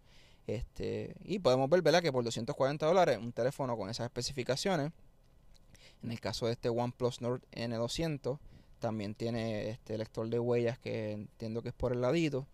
[0.47, 2.03] Este, y podemos ver, ¿verdad?
[2.03, 4.93] Que por 240 dólares un teléfono con esas especificaciones,
[6.03, 8.39] en el caso de este OnePlus Nord N200,
[8.83, 12.47] también tiene este lector de huellas que entiendo que es por el ladito.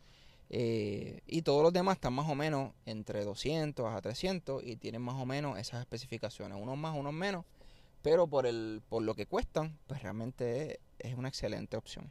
[0.50, 5.02] Eh, y todos los demás están más o menos entre 200 a 300 y tienen
[5.02, 7.44] más o menos esas especificaciones, unos más, unos menos
[8.02, 12.10] pero por, el, por lo que cuestan, pues realmente es, una excelente opción.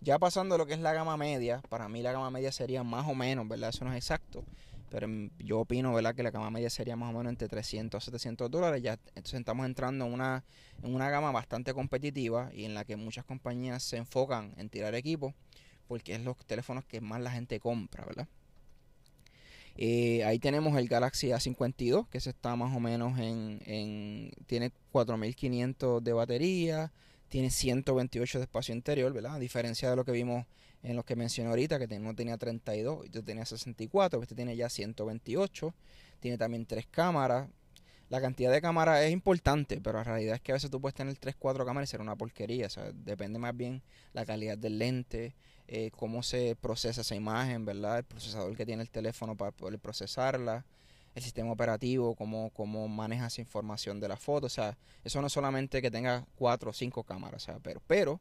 [0.00, 2.82] Ya pasando a lo que es la gama media, para mí la gama media sería
[2.82, 3.70] más o menos, ¿verdad?
[3.70, 4.44] Eso no es exacto,
[4.90, 6.14] pero yo opino, ¿verdad?
[6.14, 8.82] Que la gama media sería más o menos entre 300 a 700 dólares.
[8.82, 10.44] Ya entonces estamos entrando en una,
[10.82, 14.94] en una gama bastante competitiva y en la que muchas compañías se enfocan en tirar
[14.94, 15.34] equipo
[15.88, 18.28] porque es los teléfonos que más la gente compra, ¿verdad?
[19.76, 24.72] Eh, ahí tenemos el Galaxy A52, que se está más o menos en, en tiene
[24.90, 26.92] 4500 de batería,
[27.28, 29.34] tiene 128 de espacio interior, ¿verdad?
[29.34, 30.46] A diferencia de lo que vimos
[30.82, 34.56] en los que mencioné ahorita, que uno tenía 32 y otro tenía 64, este tiene
[34.56, 35.74] ya 128,
[36.20, 37.48] tiene también tres cámaras.
[38.08, 40.94] La cantidad de cámaras es importante, pero la realidad es que a veces tú puedes
[40.94, 42.66] tener 3, 4 cámaras y ser una porquería.
[42.66, 45.34] O sea, depende más bien la calidad del lente,
[45.66, 47.98] eh, cómo se procesa esa imagen, ¿verdad?
[47.98, 50.64] El procesador que tiene el teléfono para poder procesarla,
[51.16, 54.46] el sistema operativo, cómo, cómo maneja esa información de la foto.
[54.46, 58.20] O sea, eso no es solamente que tenga cuatro o cinco cámaras, o sea, pero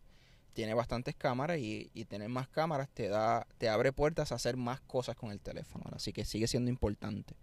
[0.56, 4.80] tiene bastantes cámaras y, tener más cámaras te da, te abre puertas a hacer más
[4.80, 5.84] cosas con el teléfono.
[5.94, 7.36] Así que sigue siendo importante.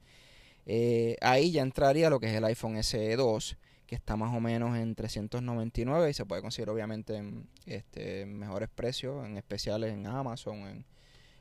[0.65, 4.41] Eh, ahí ya entraría lo que es el iPhone SE 2 que está más o
[4.41, 10.07] menos en 399 y se puede conseguir obviamente en este, mejores precios, en especiales en
[10.07, 10.85] Amazon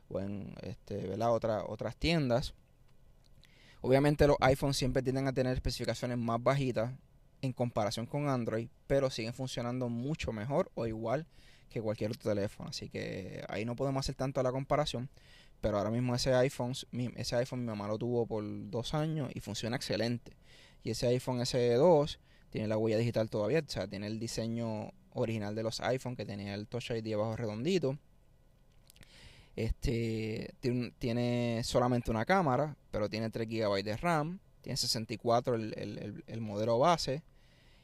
[0.10, 2.54] o en este, Otra, otras tiendas.
[3.80, 6.92] Obviamente los iPhones siempre tienden a tener especificaciones más bajitas
[7.42, 11.28] en comparación con Android, pero siguen funcionando mucho mejor o igual
[11.72, 12.70] que cualquier otro teléfono.
[12.70, 15.10] Así que ahí no podemos hacer tanto la comparación.
[15.62, 16.74] Pero ahora mismo ese iPhone,
[17.16, 20.36] ese iPhone mi mamá lo tuvo por dos años y funciona excelente.
[20.84, 22.18] Y ese iPhone SE2
[22.50, 26.26] tiene la huella digital todavía, o sea, tiene el diseño original de los iPhone que
[26.26, 27.98] tenía el Touch ID abajo redondito.
[29.56, 30.54] Este
[30.98, 36.80] tiene, solamente una cámara, pero tiene 3 GB de RAM, tiene 64 el, el, modelo
[36.80, 37.22] base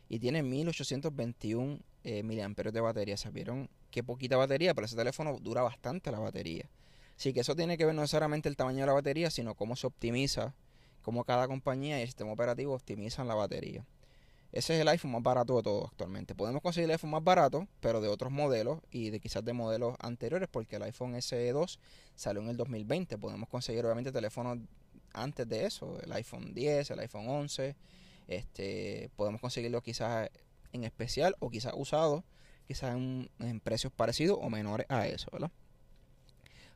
[0.08, 3.18] y tiene 1821 eh, mAh de batería.
[3.18, 4.74] ¿Sabieron qué poquita batería?
[4.74, 6.70] Pero ese teléfono dura bastante la batería.
[7.18, 9.76] Así que eso tiene que ver no necesariamente el tamaño de la batería, sino cómo
[9.76, 10.54] se optimiza,
[11.02, 13.86] cómo cada compañía y el sistema operativo optimizan la batería.
[14.52, 16.34] Ese es el iPhone más barato de todo actualmente.
[16.34, 19.96] Podemos conseguir el iPhone más barato, pero de otros modelos y de quizás de modelos
[20.00, 21.80] anteriores, porque el iPhone SE 2
[22.16, 23.18] salió en el 2020.
[23.18, 24.60] Podemos conseguir obviamente teléfonos
[25.14, 27.76] antes de eso, el iPhone 10, el iPhone 11.
[28.28, 30.30] Este, podemos conseguirlo quizás
[30.72, 32.24] en especial o quizás usado,
[32.68, 33.30] quizás en,
[33.64, 35.52] precios parecidos o menores a eso, ¿verdad?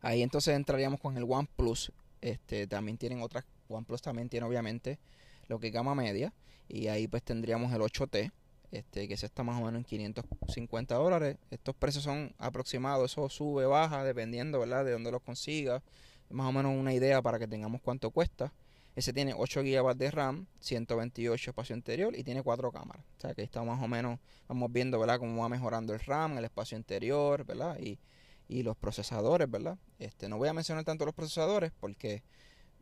[0.01, 1.91] Ahí entonces entraríamos con el OnePlus.
[2.21, 4.99] Este, también tienen otras, OnePlus también tiene obviamente
[5.47, 6.33] lo que es gama media
[6.69, 8.31] y ahí pues tendríamos el 8T,
[8.71, 11.37] este, que se está más o menos en 550 dólares.
[11.49, 14.85] Estos precios son aproximados, eso sube, baja, dependiendo, ¿verdad?
[14.85, 15.83] De dónde los consiga.
[16.29, 18.53] Más o menos una idea para que tengamos cuánto cuesta.
[18.95, 23.03] Ese tiene 8 GB de RAM, 128 espacio interior y tiene 4 cámaras.
[23.17, 25.19] O sea que está más o menos, vamos viendo, ¿verdad?
[25.19, 27.79] Cómo va mejorando el RAM, el espacio interior, ¿verdad?
[27.79, 27.99] Y,
[28.47, 29.77] y los procesadores, ¿verdad?
[29.97, 32.23] Este, no voy a mencionar tanto los procesadores porque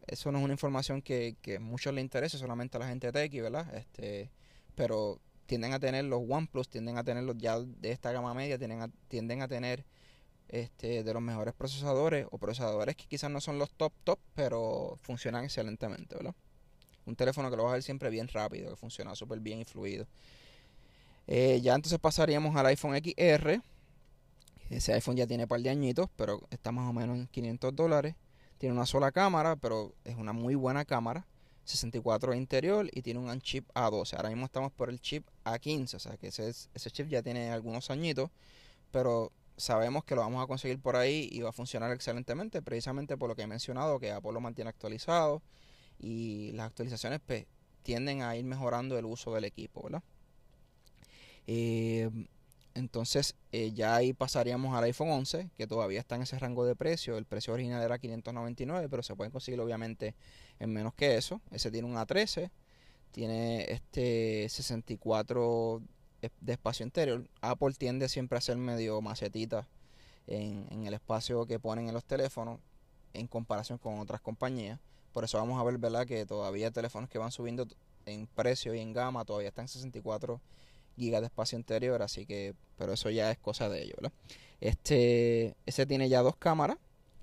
[0.08, 3.14] eso no es una información que, que muchos le interese, solamente a la gente de
[3.14, 3.74] Tech, ¿verdad?
[3.76, 4.32] Este,
[4.74, 8.58] pero tienden a tener los OnePlus, tienden a tener los ya de esta gama media,
[8.58, 9.86] tienden a, tienden a tener
[10.50, 14.98] este, de los mejores procesadores o procesadores que quizás no son los top top, pero
[15.02, 16.36] funcionan excelentemente, ¿verdad?
[17.06, 19.66] Un teléfono que lo vas a ver siempre bien rápido, que funciona súper bien y
[19.66, 20.08] fluido.
[21.28, 23.62] Eh, ya entonces pasaríamos al iPhone XR.
[24.70, 27.76] Ese iPhone ya tiene un par de añitos, pero está más o menos en 500
[27.76, 28.16] dólares.
[28.58, 31.26] Tiene una sola cámara, pero es una muy buena cámara.
[31.66, 34.16] 64 interior y tiene un chip A12.
[34.16, 37.52] Ahora mismo estamos por el chip A15, o sea que ese, ese chip ya tiene
[37.52, 38.32] algunos añitos,
[38.92, 43.18] pero sabemos que lo vamos a conseguir por ahí y va a funcionar excelentemente, precisamente
[43.18, 45.42] por lo que he mencionado, que Apple lo mantiene actualizado
[46.00, 47.46] y las actualizaciones pues,
[47.84, 50.04] tienden a ir mejorando el uso del equipo, ¿verdad?
[51.48, 52.10] Eh,
[52.76, 56.76] entonces eh, ya ahí pasaríamos al iPhone 11, que todavía está en ese rango de
[56.76, 57.18] precio.
[57.18, 60.16] El precio original era 599, pero se puede conseguir obviamente
[60.60, 61.42] en menos que eso.
[61.52, 62.52] Ese tiene un A13,
[63.12, 65.82] tiene este 64
[66.42, 67.28] de espacio interior.
[67.42, 69.68] Apple tiende siempre a ser medio macetita
[70.28, 72.60] en, en el espacio que ponen en los teléfonos
[73.14, 74.80] en comparación con otras compañías.
[75.14, 76.06] Por eso vamos a ver, ¿verdad?
[76.06, 77.68] Que todavía teléfonos que van subiendo
[78.06, 80.40] en precio y en gama todavía están en 64
[80.98, 84.12] gigas de espacio interior, así que, pero eso ya es cosa de ellos, ¿verdad?
[84.60, 86.78] Este, ese tiene ya dos cámaras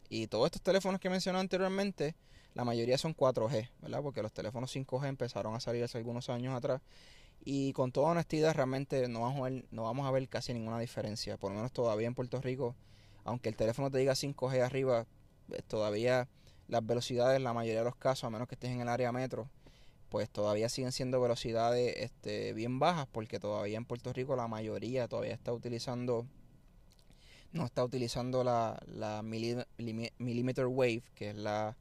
[0.08, 2.14] y todos estos teléfonos que mencioné anteriormente,
[2.54, 4.02] la mayoría son 4G, ¿verdad?
[4.02, 6.80] Porque los teléfonos 5G empezaron a salir hace algunos años atrás
[7.44, 10.78] y con toda honestidad realmente no vamos a ver, no vamos a ver casi ninguna
[10.78, 12.74] diferencia, por lo menos todavía en Puerto Rico,
[13.24, 15.06] aunque el teléfono te diga 5G arriba,
[15.52, 16.28] eh, todavía
[16.68, 19.48] las velocidades, la mayoría de los casos, a menos que estés en el área metro,
[20.08, 25.08] pues todavía siguen siendo velocidades este, bien bajas porque todavía en Puerto Rico la mayoría
[25.08, 26.26] todavía está utilizando
[27.52, 31.76] no está utilizando la, la millimeter wave que es la,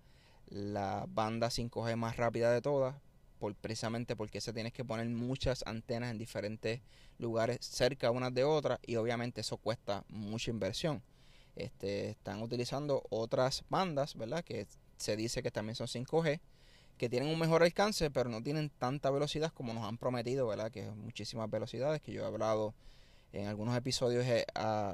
[0.48, 2.96] la banda 5G más rápida de todas
[3.62, 6.82] precisamente porque se tienes que poner muchas antenas en diferentes
[7.18, 11.02] lugares cerca unas de otras y obviamente eso cuesta mucha inversión
[11.56, 14.68] este, están utilizando otras bandas verdad que
[14.98, 16.40] se dice que también son 5G
[16.98, 20.72] que tienen un mejor alcance, pero no tienen tanta velocidad como nos han prometido, ¿verdad?
[20.72, 22.74] Que muchísimas velocidades, que yo he hablado
[23.34, 24.46] en algunos episodios eh,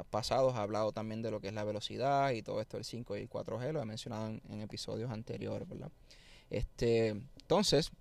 [0.10, 3.18] pasados, he hablado también de lo que es la velocidad y todo esto del 5
[3.18, 5.92] y el 4G, lo he mencionado en, episodios anteriores, ¿verdad?
[6.50, 7.92] Este, entonces,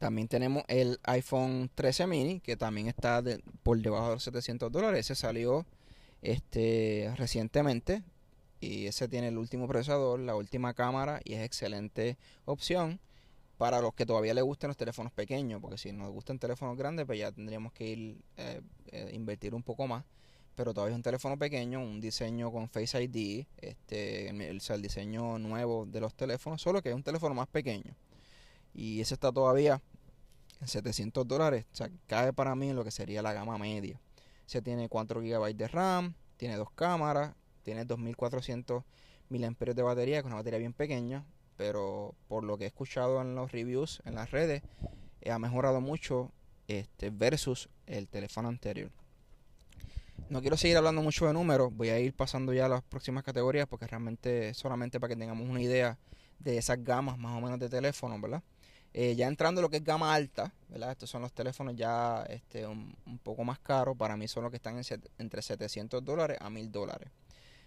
[0.00, 3.22] también tenemos el iPhone 13 mini, que también está
[3.62, 5.00] por debajo de los 700 dólares.
[5.00, 5.66] Ese salió
[6.22, 8.02] este, recientemente
[8.60, 12.98] y ese tiene el último procesador, la última cámara y es excelente opción
[13.58, 17.04] para los que todavía les gusten los teléfonos pequeños, porque si nos gustan teléfonos grandes,
[17.04, 20.06] pues ya tendríamos que ir eh, eh, invertir un poco más.
[20.54, 25.84] Pero todavía es un teléfono pequeño, un diseño con Face ID, este, el, diseño nuevo
[25.84, 27.94] de los teléfonos, solo que es un teléfono más pequeño.
[28.74, 29.82] Y ese está todavía
[30.66, 34.00] 700 dólares, o sea, cae para mí en lo que sería la gama media.
[34.46, 38.82] Se tiene 4 GB de RAM, tiene dos cámaras, tiene 2400
[39.28, 41.24] mAh de batería, que es una batería bien pequeña,
[41.56, 44.62] pero por lo que he escuchado en los reviews en las redes,
[45.30, 46.32] ha mejorado mucho
[46.68, 48.90] este versus el teléfono anterior.
[50.28, 53.24] No quiero seguir hablando mucho de números, voy a ir pasando ya a las próximas
[53.24, 55.98] categorías porque realmente solamente para que tengamos una idea
[56.38, 58.42] de esas gamas más o menos de teléfonos, ¿verdad?
[58.92, 60.90] Eh, ya entrando en lo que es gama alta, ¿verdad?
[60.90, 64.56] Estos son los teléfonos ya este, un, poco más caros, para mí son los que
[64.56, 64.80] están
[65.18, 67.10] entre 700 dólares a 1000 dólares.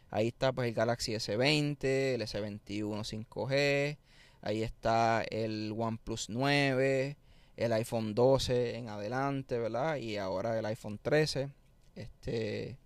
[0.09, 3.97] Ahí está pues el Galaxy S20, el S21 5G,
[4.41, 7.17] ahí está el OnePlus 9,
[7.55, 9.95] el iPhone 12 en adelante, ¿verdad?
[9.95, 11.49] Y ahora el iPhone 13,
[11.95, 12.77] este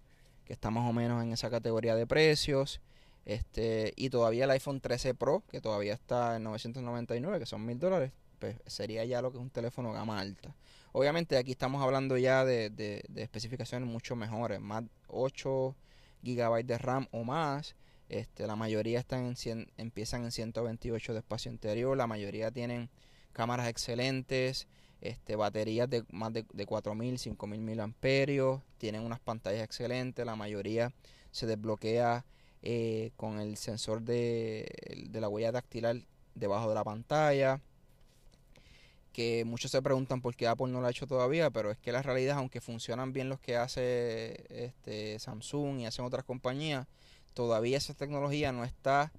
[0.47, 2.79] que está más o menos en esa categoría de precios.
[3.25, 7.77] Este, y todavía el iPhone 13 Pro, que todavía está en 999, que son mil
[7.77, 10.55] dólares, pues sería ya lo que es un teléfono gama alta.
[10.91, 15.75] Obviamente aquí estamos hablando ya de, de, especificaciones mucho mejores, más 8
[16.23, 17.75] GB de RAM o más.
[18.09, 21.97] Este, la mayoría están en empiezan en 128 de espacio interior.
[21.97, 22.89] La mayoría tienen
[23.33, 24.67] cámaras excelentes,
[25.01, 28.61] este, baterías de más de, de 4.000, 5.000 mil amperios.
[28.77, 30.25] Tienen unas pantallas excelentes.
[30.25, 30.93] La mayoría
[31.31, 32.25] se desbloquea
[32.63, 34.65] eh, con el sensor de
[35.13, 35.97] la huella dactilar
[36.33, 37.61] debajo de la pantalla
[39.17, 41.91] que muchos se preguntan por qué Apple no lo ha hecho todavía, pero es que
[41.91, 46.85] la realidad, aunque funcionan bien los que hace este, Samsung y hacen otras compañías,
[47.33, 49.11] todavía esa tecnología no está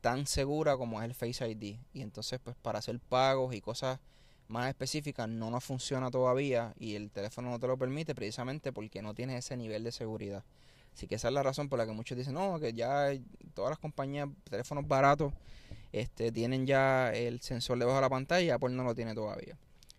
[0.00, 1.76] tan segura como es el Face ID.
[1.92, 4.00] Y entonces, pues para hacer pagos y cosas
[4.48, 9.02] más específicas no nos funciona todavía y el teléfono no te lo permite precisamente porque
[9.02, 10.42] no tiene ese nivel de seguridad.
[10.92, 13.12] Así que esa es la razón por la que muchos dicen, no, que ya
[13.54, 15.32] todas las compañías, teléfonos baratos,
[15.92, 19.56] este, tienen ya el sensor debajo de la pantalla, Apple no lo tiene todavía.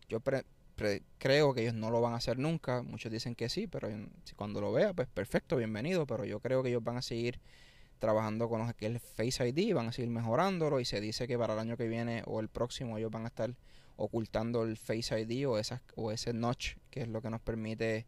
[0.08, 3.90] Yo creo que ellos no lo van a hacer nunca, muchos dicen que sí, pero
[4.36, 7.40] cuando lo vea, pues perfecto, bienvenido, pero yo creo que ellos van a seguir
[8.00, 11.60] trabajando con el Face ID, van a seguir mejorándolo y se dice que para el
[11.60, 13.54] año que viene o el próximo ellos van a estar
[13.98, 18.06] ocultando el Face ID o, esas, o ese notch que es lo que nos permite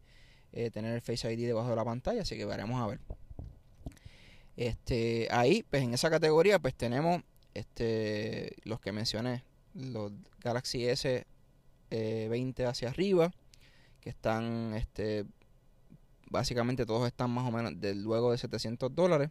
[0.52, 3.00] eh, tener el Face ID debajo de la pantalla, así que veremos a ver.
[4.56, 7.22] Este, ahí, pues en esa categoría, pues tenemos
[7.54, 11.26] este, los que mencioné, los Galaxy S
[11.90, 13.32] 20 eh, hacia arriba,
[14.00, 15.24] que están, este,
[16.30, 19.30] básicamente todos están más o menos de, luego de 700 dólares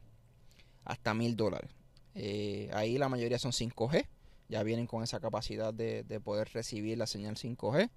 [0.85, 1.71] hasta 1000 dólares.
[2.15, 4.07] Eh, ahí la mayoría son 5G,
[4.49, 7.89] ya vienen con esa capacidad de, poder recibir la señal 5G.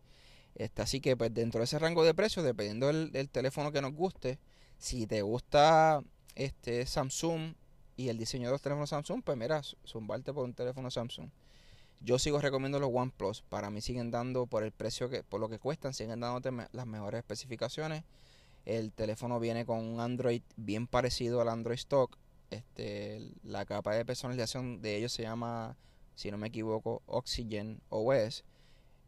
[0.54, 3.92] Este, así que pues dentro de ese rango de precios, dependiendo del, teléfono que nos
[3.92, 4.38] guste,
[4.78, 6.02] si te gusta
[6.36, 7.54] este Samsung
[7.96, 11.28] y el diseño de los teléfonos Samsung, pues mira, zumbarte por un teléfono Samsung.
[12.00, 13.42] Yo sigo recomendando los OnePlus.
[13.42, 16.86] Para mí siguen dando, por el precio que, por lo que cuestan, siguen dándote las
[16.86, 18.04] mejores especificaciones.
[18.66, 22.16] El teléfono viene con un Android bien parecido al Android Stock.
[22.50, 25.76] Este, la capa de personalización de ellos se llama,
[26.14, 28.44] si no me equivoco, Oxygen OS.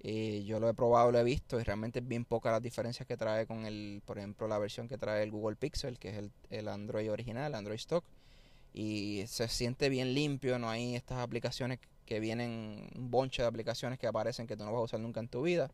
[0.03, 3.17] Yo lo he probado, lo he visto y realmente es bien poca las diferencias que
[3.17, 6.31] trae con el, por ejemplo, la versión que trae el Google Pixel, que es el,
[6.49, 8.05] el Android original, Android Stock
[8.77, 13.99] y se siente bien limpio, no hay estas aplicaciones que vienen, un bonche de aplicaciones
[13.99, 15.73] que aparecen que tú no vas a usar nunca en tu vida.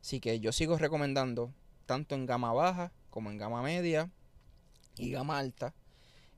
[0.00, 1.52] Así que yo sigo recomendando,
[1.84, 4.08] tanto en gama baja como en gama media
[4.96, 5.74] y gama alta,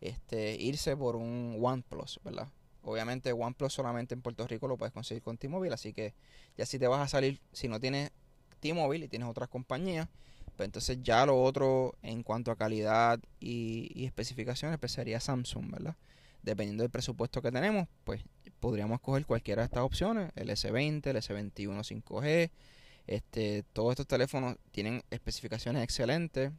[0.01, 2.49] este, irse por un OnePlus, ¿verdad?
[2.87, 6.15] obviamente OnePlus solamente en Puerto Rico lo puedes conseguir con T-Mobile, así que
[6.57, 8.13] ya si te vas a salir, si no tienes
[8.61, 10.09] T-Mobile y tienes otras compañías,
[10.57, 15.97] pues entonces ya lo otro en cuanto a calidad y, especificaciones, pues sería Samsung, ¿verdad?
[16.47, 18.23] Dependiendo del presupuesto que tenemos, pues
[18.61, 22.51] podríamos coger cualquiera de estas opciones, el S20, el S21 5G,
[23.07, 26.53] este, todos estos teléfonos tienen especificaciones excelentes.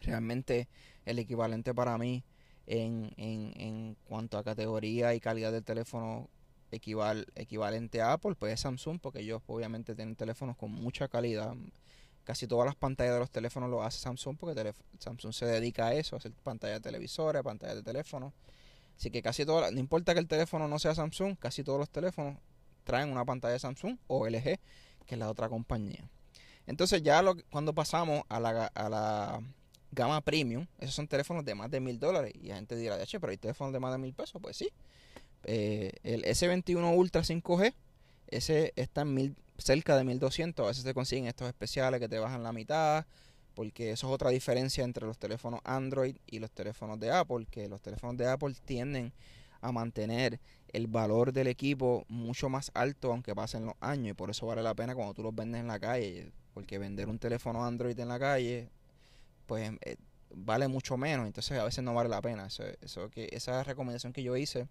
[0.00, 0.66] Realmente
[1.04, 2.24] el equivalente para mí
[2.66, 6.28] en, en, en cuanto a categoría y calidad del teléfono
[6.70, 11.54] equival, equivalente a Apple, pues es Samsung, porque ellos obviamente tienen teléfonos con mucha calidad.
[12.24, 15.94] Casi todas las pantallas de los teléfonos lo hace Samsung, porque Samsung se dedica a
[15.94, 18.32] eso, hacer pantallas de televisores, pantallas de teléfono.
[18.96, 21.90] Así que casi todas, no importa que el teléfono no sea Samsung, casi todos los
[21.90, 22.38] teléfonos
[22.84, 24.58] traen una pantalla de Samsung o LG,
[25.06, 26.08] que es la otra compañía.
[26.66, 29.40] Entonces ya lo, cuando pasamos a la, a la
[29.92, 32.32] gama premium, esos son teléfonos de más de mil dólares.
[32.34, 34.40] Y la gente dirá, pero hay teléfonos de más de mil pesos.
[34.40, 34.70] Pues sí.
[35.44, 37.74] Eh, el S21 Ultra 5G,
[38.28, 40.64] ese está en mil, cerca de 1200.
[40.64, 43.06] A veces se consiguen estos especiales que te bajan la mitad.
[43.56, 47.44] Porque eso es otra diferencia entre los teléfonos Android y los teléfonos de Apple.
[47.50, 49.12] Que los teléfonos de Apple tienden
[49.60, 50.38] a mantener
[50.72, 54.62] el valor del equipo mucho más alto aunque pasen los años y por eso vale
[54.62, 58.08] la pena cuando tú los vendes en la calle porque vender un teléfono Android en
[58.08, 58.68] la calle
[59.46, 59.96] pues eh,
[60.36, 62.48] vale mucho menos, entonces a veces no vale la pena.
[62.48, 64.68] Esa recomendación que yo hice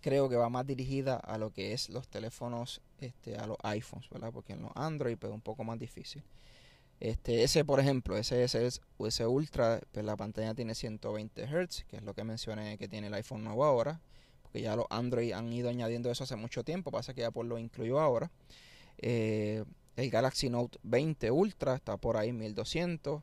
[0.00, 4.08] creo que va más dirigida a lo que es los teléfonos, este, a los iPhones,
[4.10, 4.30] ¿verdad?
[4.32, 6.22] Porque en los Android pues un poco más difícil.
[7.00, 11.96] Este, ese por ejemplo, ese, ese, ese Ultra, pues la pantalla tiene 120 Hz, que
[11.96, 14.00] es lo que mencioné que tiene el iPhone nuevo ahora,
[14.42, 17.58] porque ya los Android han ido añadiendo eso hace mucho tiempo, pasa que por lo
[17.58, 18.30] incluyó ahora.
[18.98, 19.64] Eh,
[19.96, 23.22] el Galaxy Note 20 Ultra está por ahí 1200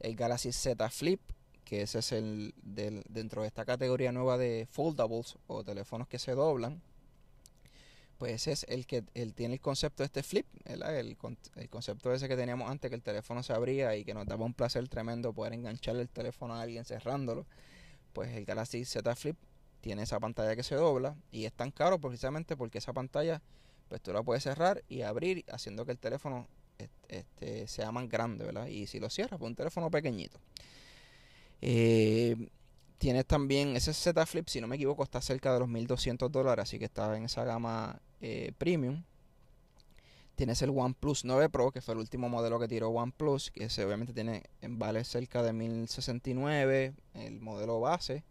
[0.00, 1.20] el Galaxy Z Flip,
[1.64, 6.32] que ese es el dentro de esta categoría nueva de foldables o teléfonos que se
[6.32, 6.82] doblan.
[8.20, 11.16] Pues ese es el que él tiene el concepto de este flip, el, el,
[11.70, 14.52] concepto ese que teníamos antes, que el teléfono se abría y que nos daba un
[14.52, 17.46] placer tremendo poder engancharle el teléfono a alguien cerrándolo.
[18.12, 19.38] Pues el Galaxy Z Flip
[19.80, 23.40] tiene esa pantalla que se dobla y es tan caro precisamente porque esa pantalla
[23.88, 26.46] pues tú la puedes cerrar y abrir haciendo que el teléfono
[27.08, 28.66] este, sea más grande, ¿verdad?
[28.66, 30.38] Y si lo cierras, pues un teléfono pequeñito.
[31.62, 32.36] Eh,
[32.98, 36.64] tienes también ese Z Flip, si no me equivoco, está cerca de los 1200 dólares,
[36.64, 39.04] así que está en esa gama eh, premium.
[40.34, 44.14] Tienes el OnePlus 9 Pro, que fue el último modelo que tiró OnePlus, que obviamente
[44.14, 48.24] tiene en vale cerca de 1069, el modelo base.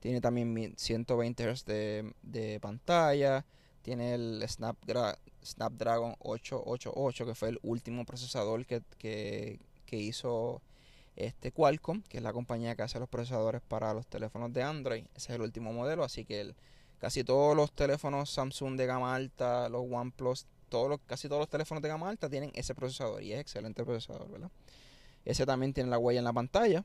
[0.00, 3.44] Tiene también 120 Hz de, de pantalla.
[3.82, 9.58] Tiene el Snapdragon, Snapdragon 888, que fue el último procesador que, que,
[9.96, 10.62] hizo
[11.16, 15.04] este Qualcomm, que es la compañía que hace los procesadores para los teléfonos de Android.
[15.14, 16.54] Ese es el último modelo, así que
[17.00, 21.48] casi todos los teléfonos Samsung de gama alta, los OnePlus, todos los, casi todos los
[21.48, 24.50] teléfonos de gama alta tienen ese procesador y es excelente procesador, ¿verdad?
[25.24, 26.84] Ese también tiene la huella en la pantalla,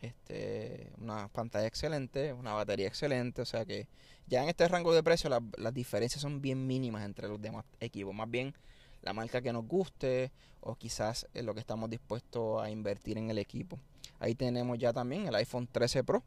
[0.00, 3.88] este, una pantalla excelente, una batería excelente, o sea que
[4.26, 8.14] ya en este rango de precio las diferencias son bien mínimas entre los demás equipos.
[8.14, 8.54] Más bien
[9.02, 10.30] la marca que nos guste
[10.60, 13.78] o quizás lo que estamos dispuestos a invertir en el equipo.
[14.20, 16.22] Ahí tenemos ya también el iPhone 13 Pro.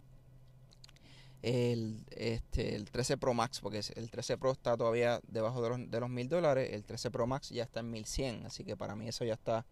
[1.42, 5.92] El, este, el 13 Pro Max, porque el 13 Pro está todavía debajo de los,
[5.92, 8.96] de los 1000 dólares, el 13 Pro Max ya está en 1100, así que para
[8.96, 9.66] mí eso ya está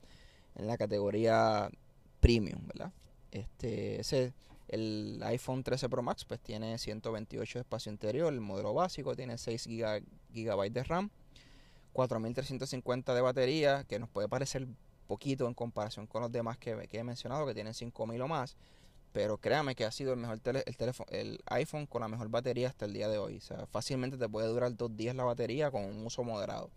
[0.55, 1.69] en la categoría
[2.19, 2.91] premium, ¿verdad?
[3.31, 4.33] Este, ese
[4.69, 9.37] el iPhone 13 Pro Max pues tiene 128 de espacio interior, el modelo básico tiene
[9.37, 11.09] 6 GB de RAM,
[11.93, 14.67] 4350 de batería, que nos puede parecer
[15.07, 18.55] poquito en comparación con los demás que, he mencionado, que tienen 5000 o más.
[19.11, 22.67] Pero créame que ha sido el mejor el teléfono, el iPhone con la mejor batería
[22.67, 23.37] hasta el día de hoy.
[23.37, 26.69] O sea, fácilmente te puede durar dos días la batería con un uso moderado.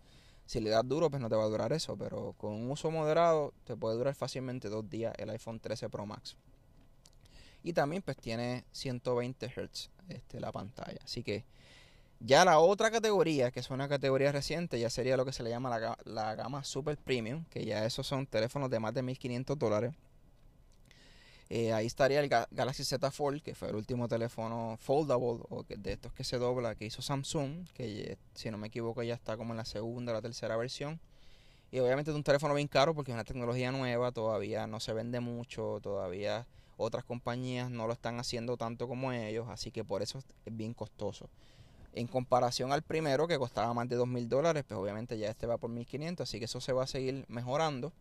[0.45, 2.91] Si le das duro, pues no te va a durar eso, pero con un uso
[2.91, 6.35] moderado te puede durar fácilmente dos días el iPhone 13 Pro Max.
[7.63, 10.99] Y también pues tiene 120 Hz este, la pantalla.
[11.03, 11.45] Así que
[12.19, 15.49] ya la otra categoría, que es una categoría reciente, ya sería lo que se le
[15.49, 19.57] llama la, la gama Super Premium, que ya esos son teléfonos de más de 1500
[19.57, 19.93] dólares.
[21.55, 25.91] Eh, ahí estaría el Galaxy Z Fold, que fue el último teléfono foldable, o de
[25.91, 29.53] estos que se dobla, que hizo Samsung, que si no me equivoco ya está como
[29.53, 30.99] en la segunda o la tercera versión.
[31.69, 34.93] Y obviamente es un teléfono bien caro porque es una tecnología nueva, todavía no se
[34.93, 40.01] vende mucho, todavía otras compañías no lo están haciendo tanto como ellos, así que por
[40.01, 41.29] eso es bien costoso.
[41.93, 45.45] En comparación al primero que costaba más de dos mil dólares, pues obviamente ya este
[45.45, 47.93] va por 1500, así que eso se va a seguir mejorando.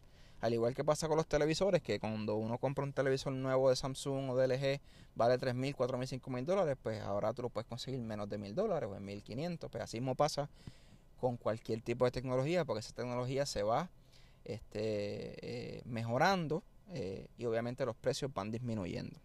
[0.42, 3.76] Al igual que pasa con los televisores, que cuando uno compra un televisor nuevo de
[3.76, 4.80] Samsung o de LG,
[5.14, 8.28] vale 3 mil, 4 mil, 5 mil dólares, pues ahora tú lo puedes conseguir menos
[8.28, 9.70] de mil dólares o en 1500.
[9.70, 10.50] Pues así mismo pasa
[11.20, 13.88] con cualquier tipo de tecnología, porque esa tecnología se va
[14.44, 19.20] este, eh, mejorando eh, y obviamente los precios van disminuyendo.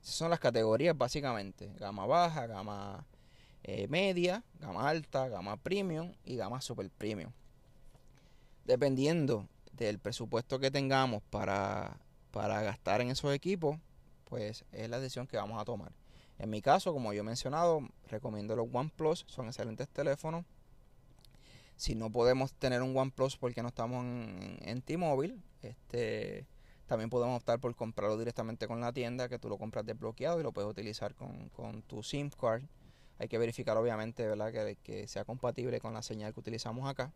[0.00, 3.04] Esas son las categorías básicamente, gama baja, gama
[3.64, 7.32] eh, media, gama alta, gama premium y gama super premium.
[8.64, 9.48] Dependiendo
[9.84, 11.98] del presupuesto que tengamos para,
[12.30, 13.78] para gastar en esos equipos,
[14.24, 15.92] pues es la decisión que vamos a tomar.
[16.38, 20.44] En mi caso, como yo he mencionado, recomiendo los OnePlus, son excelentes teléfonos
[21.82, 26.46] si no podemos tener un OnePlus porque no estamos en, T-Mobile, este,
[26.86, 30.44] también podemos optar por comprarlo directamente con la tienda, que tú lo compras desbloqueado y
[30.44, 32.62] lo puedes utilizar con, tu SIM card.
[33.18, 34.52] Hay que verificar obviamente ¿verdad?
[34.82, 37.12] Que, sea compatible con la señal que utilizamos acá.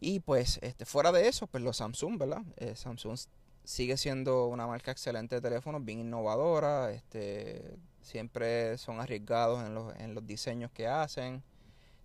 [0.00, 2.42] Y pues este, fuera de eso, pues los Samsung, ¿verdad?
[2.56, 3.18] Eh, Samsung
[3.64, 9.94] sigue siendo una marca excelente de teléfonos, bien innovadora, este, siempre son arriesgados en los,
[9.96, 11.42] en los diseños que hacen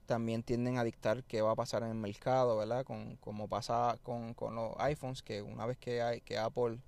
[0.05, 2.85] también tienden a dictar qué va a pasar en el mercado, ¿verdad?
[2.85, 6.79] Con, como pasa con, con los iPhones, que una vez que, hay, que Apple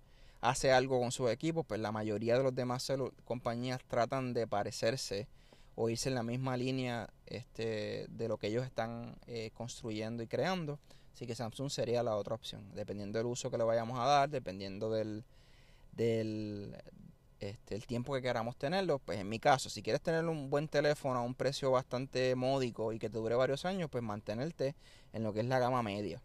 [0.41, 2.91] hace algo con sus equipos, pues la mayoría de los demás
[3.25, 5.27] compañías tratan de parecerse
[5.75, 10.27] o irse en la misma línea este, de lo que ellos están eh, construyendo y
[10.27, 10.79] creando.
[11.17, 14.29] Así que Samsung sería la otra opción, dependiendo del uso que le vayamos a dar,
[14.29, 15.23] dependiendo del,
[15.93, 16.77] del,
[17.39, 21.17] este, tiempo que queramos tenerlo, pues en mi caso, si quieres tener un buen teléfono
[21.17, 24.75] a un precio bastante módico y que te dure varios años, pues mantenerte
[25.11, 26.21] en lo que es la gama media.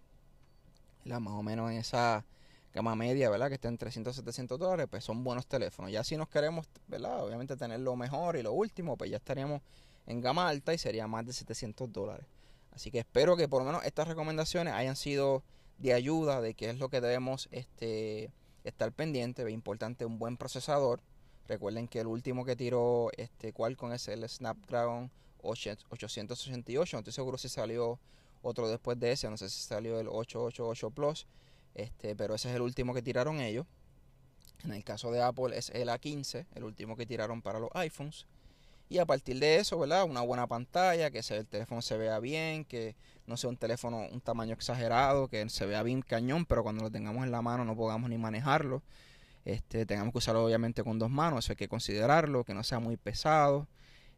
[1.07, 2.27] La más o menos en esa
[2.75, 3.49] gama media, ¿verdad?
[3.49, 5.91] Que está en 300, 700 dólares, pues son buenos teléfonos.
[5.91, 7.25] Ya si nos queremos, ¿verdad?
[7.25, 9.63] Obviamente tener lo mejor y lo último, pues ya estaríamos
[10.07, 12.27] en gama alta y sería más de 700 dólares.
[12.73, 15.43] Así que espero que por lo menos estas recomendaciones hayan sido
[15.79, 18.31] de ayuda de qué es lo que debemos este,
[18.65, 21.01] estar pendiente, es importante un buen procesador.
[21.49, 25.11] Recuerden que el último que tiró este Qualcomm es el Snapdragon
[25.43, 27.99] 888, no estoy seguro si salió
[28.43, 31.27] otro después de ese, no sé si salió el 888 Plus,
[31.75, 33.67] este, pero ese es el último que tiraron ellos.
[34.65, 38.27] En el caso de Apple es el A15, el último que tiraron para los iPhones.
[38.93, 40.05] Y a partir de eso, ¿verdad?
[40.05, 42.95] Una buena pantalla, que el teléfono se vea bien, que
[43.27, 46.91] no sea un teléfono un tamaño exagerado, que se vea bien cañón, pero cuando lo
[46.91, 48.83] tengamos en la mano no podamos ni manejarlo.
[49.47, 52.81] Este, tengamos que usarlo obviamente con dos manos, eso hay que considerarlo, que no sea
[52.81, 53.67] muy pesado,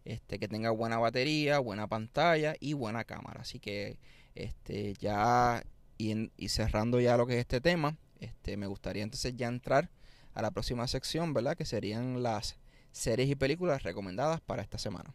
[0.05, 3.43] este, que tenga buena batería, buena pantalla y buena cámara.
[3.43, 3.97] Así que
[4.35, 5.63] este, ya
[5.99, 9.89] y, y cerrando ya lo que es este tema, este, me gustaría entonces ya entrar
[10.35, 11.57] a la próxima sección, ¿verdad?
[11.57, 12.57] Que serían las
[12.95, 15.13] series y películas recomendadas para esta semana.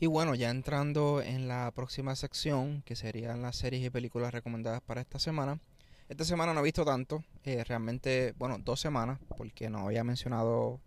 [0.00, 4.80] Y bueno, ya entrando en la próxima sección, que serían las series y películas recomendadas
[4.80, 5.60] para esta semana.
[6.08, 10.80] Esta semana no he visto tanto, eh, realmente, bueno, dos semanas, porque no había mencionado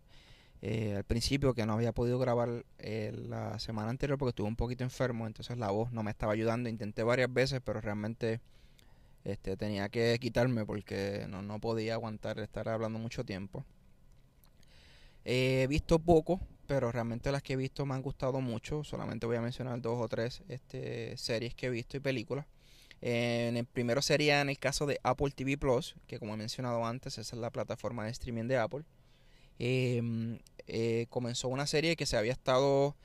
[0.67, 4.55] eh, al principio que no había podido grabar eh, la semana anterior porque estuve un
[4.55, 6.69] poquito enfermo, entonces la voz no me estaba ayudando.
[6.69, 8.41] Intenté varias veces, pero realmente
[9.25, 13.63] este, tenía que quitarme porque no, no podía aguantar estar hablando mucho tiempo.
[15.23, 18.83] he visto poco, pero realmente las que he visto me han gustado mucho.
[18.83, 22.47] Solamente voy a mencionar dos o tres este, series que he visto y películas.
[23.01, 26.83] en el primero sería en el caso de Apple TV Plus, que como he mencionado
[26.87, 28.83] antes, esa es la plataforma de streaming de Apple.
[29.59, 32.95] Em, eh, comenzó una serie que se había estado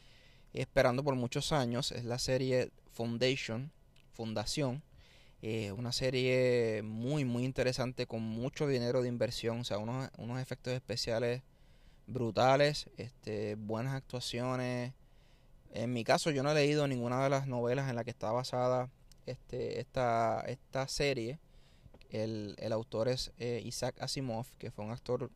[0.52, 1.92] esperando por muchos años.
[1.92, 3.70] Es la serie Foundation,
[4.12, 4.82] Fundación.
[5.42, 9.60] Eh, una serie muy, muy interesante con mucho dinero de inversión.
[9.60, 11.42] O sea, unos, unos efectos especiales
[12.06, 14.92] brutales, este, buenas actuaciones.
[15.72, 18.32] En mi caso, yo no he leído ninguna de las novelas en las que está
[18.32, 18.90] basada
[19.26, 21.38] este, esta, esta serie.
[22.10, 25.30] El, el autor es eh, Isaac Asimov, que fue un actor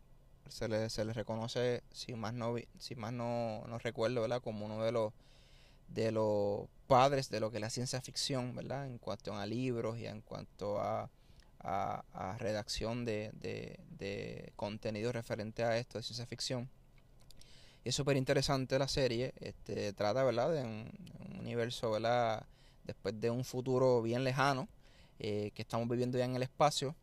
[0.48, 4.42] se le, se le reconoce, si más no, si más no, no recuerdo, ¿verdad?
[4.42, 5.12] como uno de los
[5.88, 8.86] de los padres de lo que es la ciencia ficción, ¿verdad?
[8.86, 11.10] En cuanto a libros y en cuanto a,
[11.60, 16.68] a, redacción de, de, de, contenido referente a esto de ciencia ficción.
[17.84, 20.52] Es súper interesante la serie, este, trata, ¿verdad?
[20.52, 20.90] De un,
[21.38, 22.46] universo, ¿verdad?
[22.84, 24.68] Después de un futuro bien lejano,
[25.18, 26.94] eh, que estamos viviendo ya en el espacio,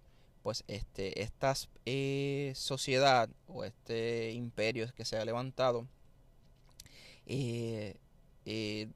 [0.44, 1.54] pues este, esta
[1.86, 5.88] eh, sociedad o este imperio que se ha levantado,
[7.26, 7.98] eh,
[8.46, 8.88] eh,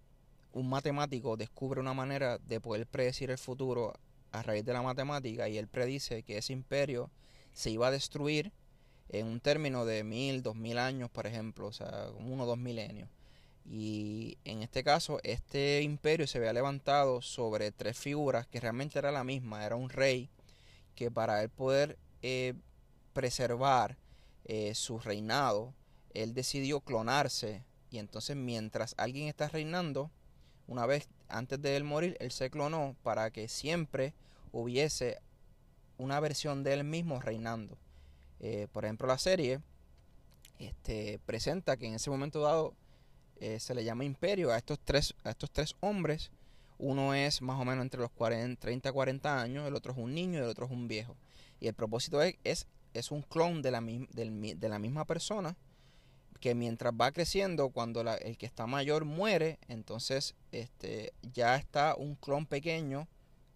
[0.53, 3.93] un matemático descubre una manera de poder predecir el futuro
[4.31, 7.09] a raíz de la matemática y él predice que ese imperio
[7.53, 8.51] se iba a destruir
[9.09, 12.57] en un término de mil, dos mil años, por ejemplo, o sea, uno o dos
[12.57, 13.09] milenios.
[13.65, 19.11] Y en este caso, este imperio se había levantado sobre tres figuras que realmente era
[19.11, 19.65] la misma.
[19.65, 20.29] Era un rey
[20.95, 22.53] que para él poder eh,
[23.13, 23.97] preservar
[24.45, 25.73] eh, su reinado,
[26.13, 27.63] él decidió clonarse.
[27.91, 30.09] Y entonces mientras alguien está reinando,
[30.67, 34.13] una vez antes de él morir, él se clonó para que siempre
[34.51, 35.19] hubiese
[35.97, 37.77] una versión de él mismo reinando.
[38.39, 39.61] Eh, por ejemplo, la serie
[40.59, 42.73] este, presenta que en ese momento dado
[43.59, 46.31] se le llama imperio a estos tres, a estos tres hombres.
[46.77, 50.13] Uno es más o menos entre los 40, 30 40 años, el otro es un
[50.13, 51.15] niño y el otro es un viejo.
[51.59, 55.55] Y el propósito es, es, es un clon de la, de la misma persona
[56.39, 62.15] que mientras va creciendo, cuando el que está mayor muere, entonces este, ya está un
[62.15, 63.07] clon pequeño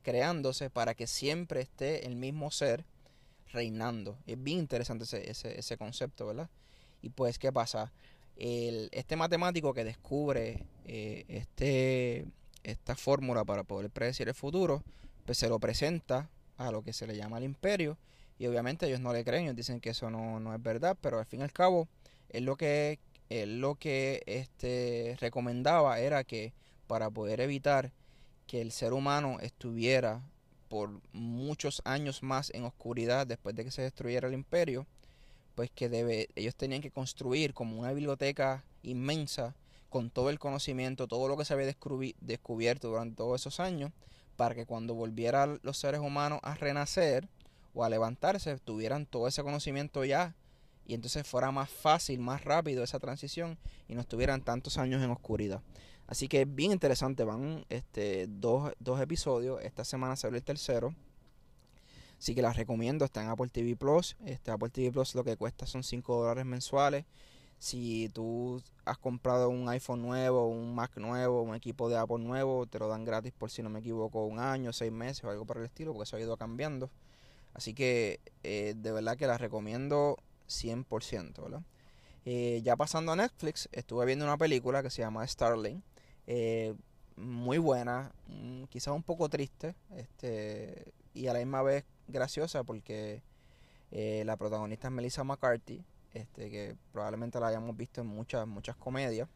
[0.01, 2.85] creándose para que siempre esté el mismo ser
[3.51, 4.17] reinando.
[4.25, 6.49] Es bien interesante ese, ese, concepto, ¿verdad?
[7.01, 7.91] Y pues, ¿qué pasa?
[8.35, 12.25] El, este matemático que descubre eh, este,
[12.63, 14.83] esta fórmula para poder predecir el futuro,
[15.25, 17.97] pues se lo presenta a lo que se le llama el imperio.
[18.37, 21.19] Y obviamente ellos no le creen, ellos dicen que eso no, no es verdad, pero
[21.19, 21.87] al fin y al cabo,
[22.29, 22.99] él lo que,
[23.29, 26.53] él lo que este, recomendaba era que
[26.87, 27.91] para poder evitar
[28.47, 30.21] que el ser humano estuviera
[30.69, 34.87] por muchos años más en oscuridad después de que se destruyera el imperio,
[35.55, 39.55] pues que debe, ellos tenían que construir como una biblioteca inmensa
[39.89, 41.73] con todo el conocimiento, todo lo que se había
[42.21, 43.91] descubierto durante todos esos años,
[44.35, 47.27] para que cuando volvieran los seres humanos a renacer
[47.73, 50.35] o a levantarse, tuvieran todo ese conocimiento ya
[50.85, 55.11] y entonces fuera más fácil, más rápido esa transición y no estuvieran tantos años en
[55.11, 55.61] oscuridad.
[56.07, 60.95] Así que es bien interesante, van este, dos, dos episodios, esta semana salió el tercero.
[62.17, 64.17] Así que las recomiendo, está en Apple TV Plus.
[64.25, 67.05] Este Apple TV Plus lo que cuesta son 5 dólares mensuales.
[67.59, 72.65] Si tú has comprado un iPhone nuevo, un Mac nuevo, un equipo de Apple nuevo,
[72.65, 75.45] te lo dan gratis por si no me equivoco, un año, seis meses o algo
[75.45, 76.89] por el estilo, porque eso ha ido cambiando.
[77.53, 81.61] Así que eh, de verdad que las recomiendo 100%, ¿verdad?
[82.25, 85.81] Eh, ya pasando a Netflix, estuve viendo una película que se llama Starling.
[86.27, 86.75] Eh,
[87.15, 93.23] muy buena, mm, quizás un poco triste, este, y a la misma vez graciosa porque
[93.91, 95.83] eh, la protagonista es Melissa McCarthy,
[96.13, 99.27] este, que probablemente la hayamos visto en muchas, muchas comedias.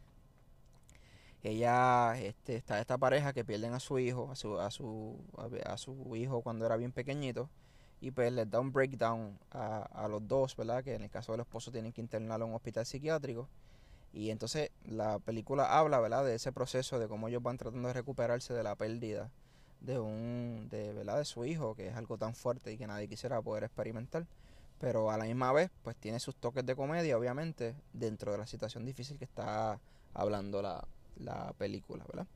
[1.43, 5.19] Ella este, está esta pareja que pierden a su hijo, a su, a su,
[5.65, 7.49] a su hijo cuando era bien pequeñito
[7.99, 10.83] y pues les da un breakdown a, a, los dos, ¿verdad?
[10.83, 13.49] Que en el caso del esposo tienen que internarlo en un hospital psiquiátrico
[14.13, 16.23] y entonces la película habla, ¿verdad?
[16.23, 19.31] De ese proceso, de cómo ellos van tratando de recuperarse de la pérdida
[19.83, 21.17] de un, de, ¿verdad?
[21.17, 24.25] De su hijo, que es algo tan fuerte y que nadie quisiera poder experimentar.
[24.83, 28.45] Pero a la misma vez, pues tiene sus toques de comedia, obviamente, dentro de la
[28.45, 29.79] situación difícil que está
[30.13, 32.27] hablando la, la película, ¿verdad?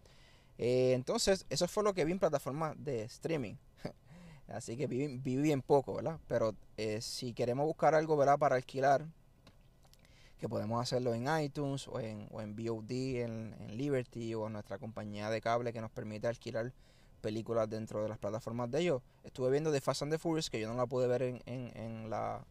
[0.58, 3.56] Eh, entonces, eso fue lo que vi en plataformas de streaming.
[4.48, 6.22] Así que vi, vi, bien poco, ¿verdad?
[6.30, 8.40] Pero eh, si queremos buscar algo, ¿verdad?
[8.40, 9.06] Para alquilar,
[10.40, 12.92] que podemos hacerlo en iTunes o en, o en VOD,
[13.26, 16.72] en, Liberty o en nuestra compañía de cable que nos permite alquilar
[17.18, 19.02] películas dentro de las plataformas de ellos.
[19.24, 22.10] Estuve viendo The Fast and the Furious, que yo no la pude ver en, en,
[22.10, 22.46] la,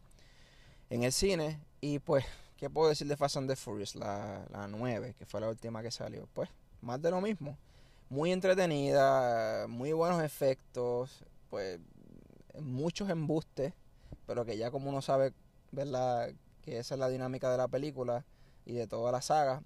[0.90, 1.60] en el cine.
[1.80, 2.24] Y pues,
[2.56, 3.94] ¿qué puedo decir de Fast and the Furious?
[3.94, 6.28] La, la 9, que fue la última que salió.
[6.34, 6.50] Pues,
[6.80, 7.56] más de lo mismo.
[8.08, 11.80] Muy entretenida, muy buenos efectos, pues
[12.60, 13.72] muchos embustes,
[14.26, 15.32] pero que ya como uno sabe,
[16.62, 18.24] que esa es la dinámica de la película
[18.64, 19.62] y de toda la saga,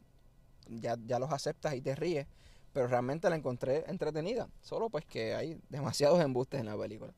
[0.68, 2.26] ya, ya los aceptas y te ríes,
[2.72, 7.12] pero realmente la encontré entretenida, solo pues que hay demasiados embustes en la película.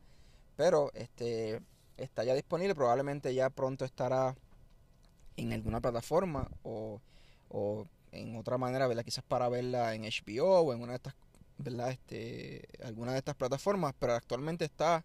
[0.57, 1.61] Pero este
[1.97, 4.35] está ya disponible, probablemente ya pronto estará
[5.37, 7.01] en alguna plataforma o,
[7.49, 9.05] o en otra manera, ¿verdad?
[9.05, 11.15] Quizás para verla en HBO o en una de estas,
[11.59, 11.91] ¿verdad?
[11.91, 15.05] Este, alguna de estas plataformas, pero actualmente está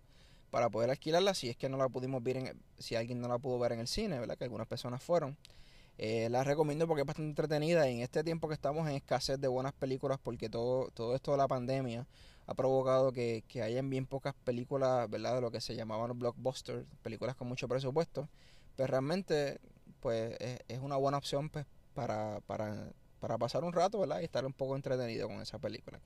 [0.52, 3.38] para poder alquilarla si es que no la pudimos ver en si alguien no la
[3.38, 4.38] pudo ver en el cine, ¿verdad?
[4.38, 5.38] Que algunas personas fueron.
[5.98, 9.48] Eh, la recomiendo porque es bastante entretenida en este tiempo que estamos en escasez de
[9.48, 12.06] buenas películas porque todo, todo esto de la pandemia
[12.46, 15.36] ha provocado que, que hayan bien pocas películas, ¿verdad?
[15.36, 18.30] De lo que se llamaban los blockbusters, películas con mucho presupuesto.
[18.76, 19.60] Pero pues realmente
[20.00, 24.22] pues es, una buena opción pues, para, para, para pasar un rato, ¿verdad?
[24.22, 26.00] Y estar un poco entretenido con esa película.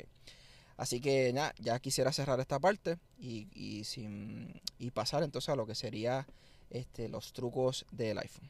[0.78, 5.56] Así que ya, ya quisiera cerrar esta parte y, y, sin, y pasar entonces a
[5.56, 6.26] lo que sería
[6.70, 8.50] este, los trucos del iPhone.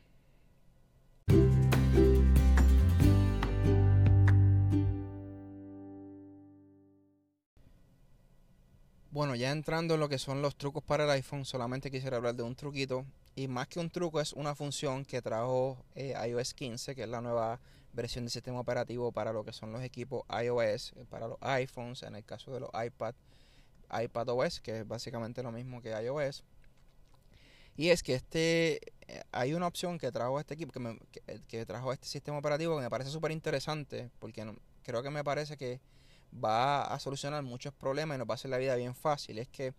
[9.12, 12.34] Bueno, ya entrando en lo que son los trucos para el iPhone, solamente quisiera hablar
[12.34, 13.06] de un truquito.
[13.36, 17.10] Y más que un truco, es una función que trajo eh, iOS 15, que es
[17.10, 17.60] la nueva
[17.92, 22.04] versión de sistema operativo para lo que son los equipos iOS, eh, para los iPhones,
[22.04, 23.14] en el caso de los iPad,
[24.02, 26.46] iPadOS, que es básicamente lo mismo que iOS.
[27.76, 31.92] Y es que este eh, hay una opción que trajo este equipo, que, que, trajo
[31.92, 34.50] este sistema operativo que me parece súper interesante, porque
[34.84, 35.82] creo que me parece que
[36.34, 39.40] va a solucionar muchos problemas y nos va a hacer la vida bien fácil.
[39.40, 39.74] Es que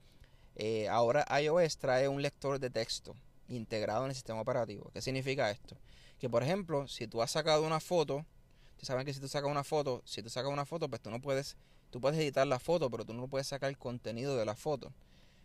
[0.56, 3.16] eh, ahora iOS trae un lector de texto
[3.48, 4.90] integrado en el sistema operativo.
[4.92, 5.76] ¿Qué significa esto?
[6.18, 8.24] Que por ejemplo, si tú has sacado una foto,
[8.72, 11.10] ustedes saben que si tú sacas una foto, si tú sacas una foto, pues tú
[11.10, 11.56] no puedes,
[11.90, 14.92] tú puedes editar la foto, pero tú no puedes sacar el contenido de la foto.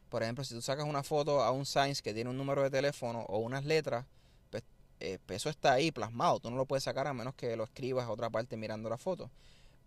[0.10, 2.70] Por ejemplo, si tú sacas una foto a un Science que tiene un número de
[2.70, 4.06] teléfono o unas letras,
[4.50, 4.64] pues,
[5.00, 6.40] eh, pues eso está ahí plasmado.
[6.40, 8.98] Tú no lo puedes sacar a menos que lo escribas a otra parte mirando la
[8.98, 9.30] foto.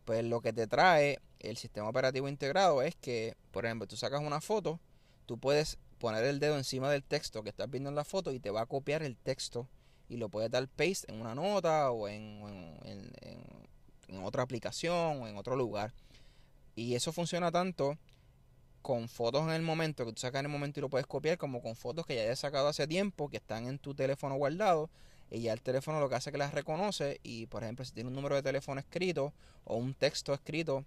[0.04, 4.20] Pues lo que te trae el sistema operativo integrado es que, por ejemplo, tú sacas
[4.20, 4.80] una foto,
[5.26, 8.40] tú puedes poner el dedo encima del texto que estás viendo en la foto y
[8.40, 9.68] te va a copiar el texto
[10.08, 12.42] y lo puedes dar paste en una nota o en,
[12.84, 15.94] en, otra aplicación o en otro lugar.
[16.74, 17.96] Y eso funciona tanto
[18.82, 21.38] con fotos en el momento, que tú sacas en el momento y lo puedes copiar,
[21.38, 24.90] como con fotos que ya hayas sacado hace tiempo, que están en tu teléfono guardado,
[25.30, 27.92] y ya el teléfono lo que hace es que las reconoce, y por ejemplo, si
[27.92, 29.32] tiene un número de teléfono escrito
[29.64, 30.84] o un texto escrito,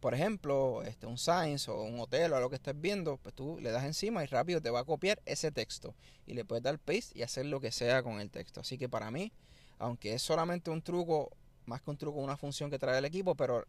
[0.00, 3.58] por ejemplo, este, un Science o un hotel o algo que estés viendo, pues tú
[3.60, 5.94] le das encima y rápido te va a copiar ese texto,
[6.26, 8.60] y le puedes dar paste y hacer lo que sea con el texto.
[8.60, 9.32] Así que para mí,
[9.78, 11.30] aunque es solamente un truco,
[11.66, 13.66] más que un truco, una función que trae el equipo, pero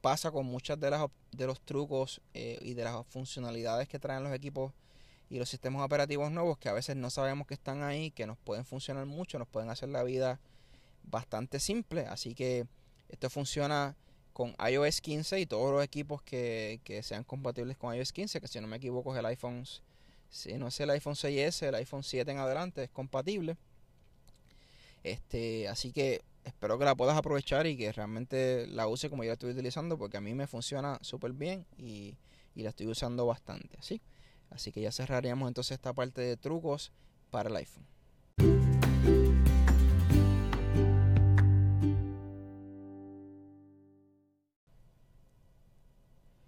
[0.00, 4.24] pasa con muchas de, las, de los trucos eh, y de las funcionalidades que traen
[4.24, 4.72] los equipos
[5.32, 8.36] y los sistemas operativos nuevos que a veces no sabemos que están ahí, que nos
[8.36, 10.38] pueden funcionar mucho, nos pueden hacer la vida
[11.04, 12.02] bastante simple.
[12.02, 12.66] Así que
[13.08, 13.96] esto funciona
[14.34, 18.46] con iOS 15 y todos los equipos que, que sean compatibles con iOS 15, que
[18.46, 19.64] si no me equivoco es el iPhone,
[20.28, 23.56] si no es el iPhone 6S, el iPhone 7 en adelante es compatible.
[25.02, 29.28] Este, así que espero que la puedas aprovechar y que realmente la use como yo
[29.28, 32.18] la estoy utilizando porque a mí me funciona súper bien y,
[32.54, 33.78] la estoy usando bastante.
[33.80, 34.02] ¿sí?
[34.54, 36.92] Así que ya cerraríamos entonces esta parte de trucos
[37.30, 37.86] para el iPhone.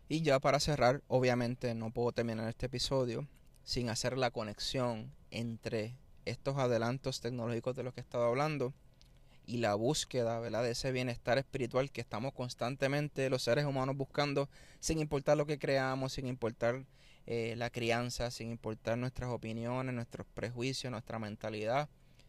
[0.09, 3.26] Y ya para cerrar, obviamente no puedo terminar este episodio
[3.64, 8.74] sin hacer la conexión entre estos adelantos tecnológicos de los que he estado hablando
[9.46, 10.62] y la búsqueda ¿verdad?
[10.62, 14.48] de ese bienestar espiritual que estamos constantemente los seres humanos buscando
[14.80, 16.84] sin importar lo que creamos, sin importar
[17.27, 21.89] eh, la crianza, sin importar nuestras opiniones, nuestros prejuicios, nuestra mentalidad.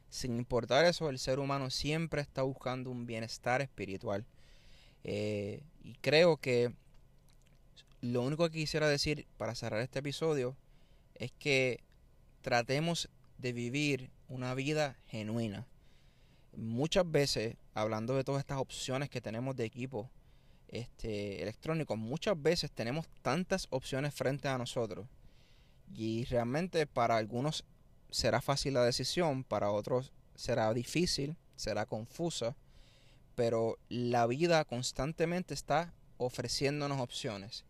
[0.10, 4.26] Sin importar eso, el ser humano siempre está buscando un bienestar espiritual.
[5.04, 6.74] Eh, y creo que
[8.02, 10.56] lo único que quisiera decir para cerrar este episodio
[11.16, 11.82] es que
[12.41, 15.68] tratemos de vivir una vida genuina
[16.58, 20.10] muchas veces, hablando de todas estas opciones que tenemos de equipo
[20.80, 25.07] este, electrónicos, muchas veces tenemos tantas opciones frente a nosotros.
[25.93, 27.63] Y realmente para algunos
[28.09, 32.55] será fácil la decisión, para otros será difícil, será confusa,
[33.36, 37.65] pero la vida constantemente está ofreciéndonos opciones.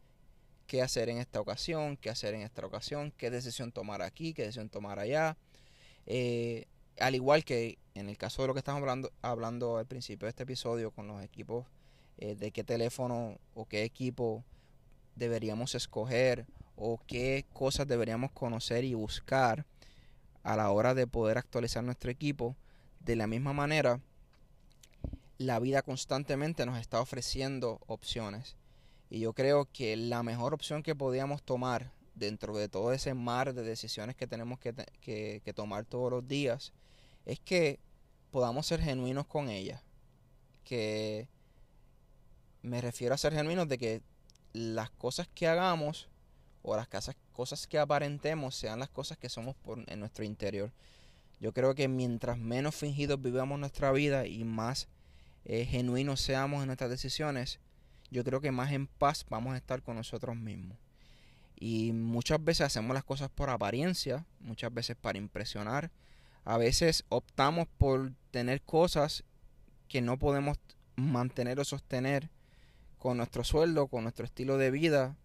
[0.68, 1.98] ¿Qué hacer en esta ocasión?
[1.98, 3.12] ¿Qué hacer en esta ocasión?
[3.12, 4.34] ¿Qué decisión tomar aquí?
[4.34, 5.38] ¿Qué decisión tomar allá?
[6.08, 6.66] Eh,
[7.00, 10.30] al igual que en el caso de lo que estamos hablando, hablando al principio de
[10.30, 11.66] este episodio con los equipos,
[12.18, 14.44] eh, de qué teléfono o qué equipo
[15.16, 16.46] deberíamos escoger
[16.76, 19.66] o qué cosas deberíamos conocer y buscar
[20.44, 22.56] a la hora de poder actualizar nuestro equipo,
[23.00, 24.00] de la misma manera,
[25.38, 28.56] la vida constantemente nos está ofreciendo opciones.
[29.10, 33.54] Y yo creo que la mejor opción que podíamos tomar dentro de todo ese mar
[33.54, 36.74] de decisiones que tenemos que, que tomar todos los días
[37.26, 37.80] es que
[38.32, 39.82] podamos ser genuinos con ella.
[40.64, 41.28] Que
[42.66, 44.02] me refiero a ser genuinos de que
[44.54, 46.10] las cosas que hagamos
[46.62, 46.88] o las
[47.32, 50.72] cosas que aparentemos sean las cosas que somos por, en nuestro interior.
[51.40, 54.88] Yo creo que mientras menos fingidos vivamos nuestra vida y más
[55.44, 57.60] eh, genuinos seamos en nuestras decisiones,
[58.10, 60.78] yo creo que más en paz vamos a estar con nosotros mismos.
[61.58, 65.92] Y muchas veces hacemos las cosas por apariencia, muchas veces para impresionar,
[66.46, 69.24] a veces optamos por tener cosas
[69.88, 70.58] que no podemos
[70.96, 72.30] mantener o sostener
[73.06, 75.16] con nuestro sueldo, con nuestro estilo de vida.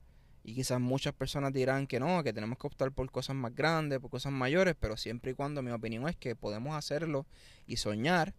[0.44, 4.00] Y quizás muchas personas dirán que no, que tenemos que optar por cosas más grandes,
[4.00, 7.24] por cosas mayores, pero siempre y cuando mi opinión es que podemos hacerlo
[7.66, 8.34] y soñar,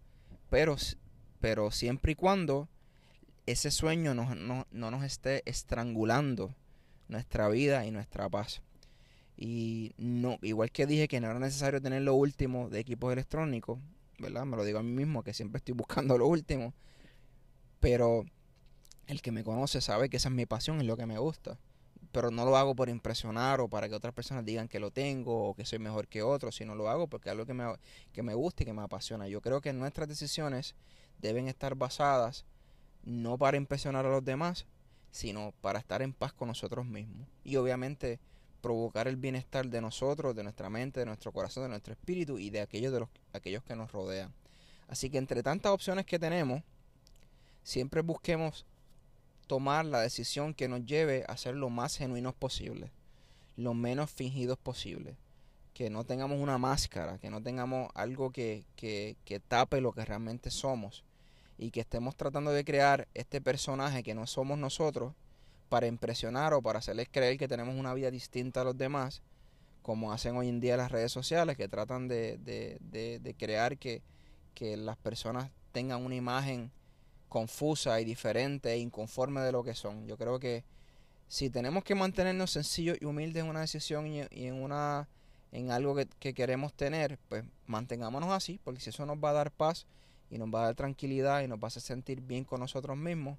[0.51, 0.75] pero,
[1.39, 2.69] pero siempre y cuando
[3.47, 6.53] ese sueño no, no nos esté estrangulando
[7.07, 8.61] nuestra vida y nuestra paz.
[9.37, 13.79] Y no, igual que dije que no era necesario tener lo último de equipos electrónicos,
[14.19, 14.45] ¿verdad?
[14.45, 16.75] Me lo digo a mí mismo, que siempre estoy buscando lo último.
[17.79, 18.25] Pero
[19.11, 21.57] el que me conoce sabe que esa es mi pasión, es lo que me gusta.
[22.11, 25.49] Pero no lo hago por impresionar o para que otras personas digan que lo tengo
[25.49, 27.65] o que soy mejor que otros, sino lo hago porque es algo que me,
[28.13, 29.27] que me gusta y que me apasiona.
[29.27, 30.75] Yo creo que nuestras decisiones
[31.19, 32.45] deben estar basadas
[33.03, 34.65] no para impresionar a los demás,
[35.11, 37.27] sino para estar en paz con nosotros mismos.
[37.43, 38.19] Y obviamente
[38.61, 42.49] provocar el bienestar de nosotros, de nuestra mente, de nuestro corazón, de nuestro espíritu y
[42.49, 44.33] de aquellos, de los, aquellos que nos rodean.
[44.87, 46.61] Así que entre tantas opciones que tenemos,
[47.63, 48.65] siempre busquemos
[49.51, 52.89] tomar la decisión que nos lleve a ser lo más genuinos posible,
[53.57, 55.17] lo menos fingidos posible,
[55.73, 60.05] que no tengamos una máscara, que no tengamos algo que, que, que tape lo que
[60.05, 61.03] realmente somos
[61.57, 65.11] y que estemos tratando de crear este personaje que no somos nosotros
[65.67, 69.21] para impresionar o para hacerles creer que tenemos una vida distinta a los demás,
[69.81, 74.01] como hacen hoy en día las redes sociales, que tratan de, de, de, crear que,
[74.55, 76.71] que las personas tengan una imagen
[77.31, 80.05] confusa y diferente e inconforme de lo que son.
[80.05, 80.65] Yo creo que
[81.29, 85.07] si tenemos que mantenernos sencillos y humildes en una decisión y, en una
[85.53, 89.33] en algo que, que, queremos tener, pues mantengámonos así, porque si eso nos va a
[89.33, 89.87] dar paz
[90.29, 92.97] y nos va a dar tranquilidad y nos va a hacer sentir bien con nosotros
[92.97, 93.37] mismos,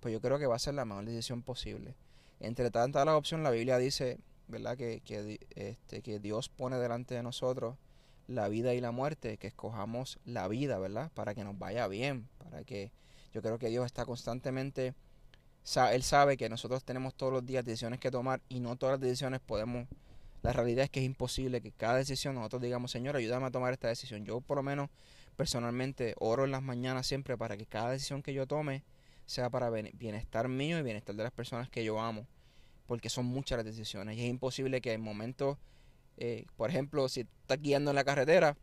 [0.00, 1.94] pues yo creo que va a ser la mejor decisión posible.
[2.40, 4.18] Entre tantas las opciones, la Biblia dice,
[4.48, 4.76] ¿verdad?
[4.76, 7.76] Que, que, este, que Dios pone delante de nosotros
[8.26, 11.12] la vida y la muerte, que escojamos la vida, ¿verdad?
[11.14, 12.90] Para que nos vaya bien, para que
[13.32, 14.94] yo creo que Dios está constantemente,
[15.92, 19.00] Él sabe que nosotros tenemos todos los días decisiones que tomar y no todas las
[19.00, 19.86] decisiones podemos,
[20.42, 23.72] la realidad es que es imposible que cada decisión nosotros digamos, Señor, ayúdame a tomar
[23.72, 24.24] esta decisión.
[24.24, 24.88] Yo por lo menos
[25.36, 28.82] personalmente oro en las mañanas siempre para que cada decisión que yo tome,
[29.26, 32.26] sea para bienestar mío y bienestar de las personas que yo amo,
[32.86, 35.56] porque son muchas las decisiones y es imposible que en momentos,
[36.16, 38.56] eh, por ejemplo, si estás guiando en la carretera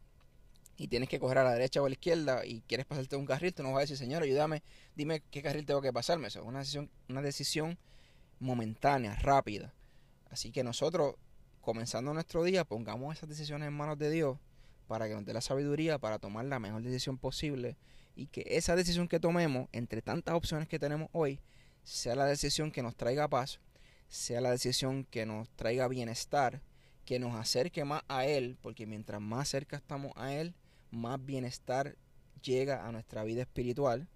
[0.78, 3.26] y tienes que coger a la derecha o a la izquierda y quieres pasarte un
[3.26, 4.62] carril, tú no vas a decir, señor, ayúdame,
[4.96, 6.28] dime qué carril tengo que pasarme.
[6.28, 7.78] Eso es una decisión, una decisión
[8.40, 9.74] momentánea, rápida.
[10.30, 11.16] Así que nosotros,
[11.62, 14.38] comenzando nuestro día, pongamos esas decisiones en manos de Dios
[14.88, 17.78] para que nos dé la sabiduría para tomar la mejor decisión posible
[18.16, 21.40] y que esa decisión que tomemos, entre tantas opciones que tenemos hoy,
[21.84, 23.60] sea la decisión que nos traiga paz,
[24.10, 26.62] sea la decisión que nos traiga bienestar,
[27.06, 30.56] que nos acerque más a Él, porque mientras más cerca estamos a Él,
[30.92, 31.96] más bienestar
[32.42, 34.08] llega a nuestra vida espiritual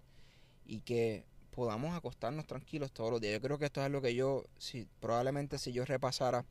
[0.65, 3.33] y que podamos acostarnos tranquilos todos los días.
[3.33, 6.45] Yo creo que esto es lo que yo, si, probablemente si yo repasara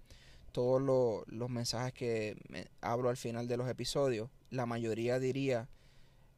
[0.53, 0.83] todos
[1.29, 5.68] los mensajes que me hablo al final de los episodios, la mayoría diría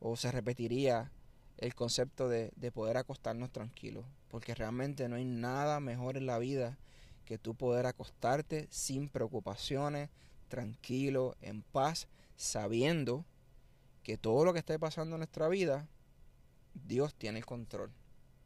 [0.00, 1.10] o se repetiría
[1.58, 4.04] el concepto de, de, poder acostarnos tranquilos.
[4.28, 6.78] Porque realmente no hay nada mejor en la vida
[7.24, 10.10] que tú poder acostarte sin preocupaciones,
[10.48, 13.24] tranquilo, en paz, sabiendo
[14.02, 15.88] que todo lo que esté pasando en nuestra vida,
[16.74, 17.90] Dios tiene el control.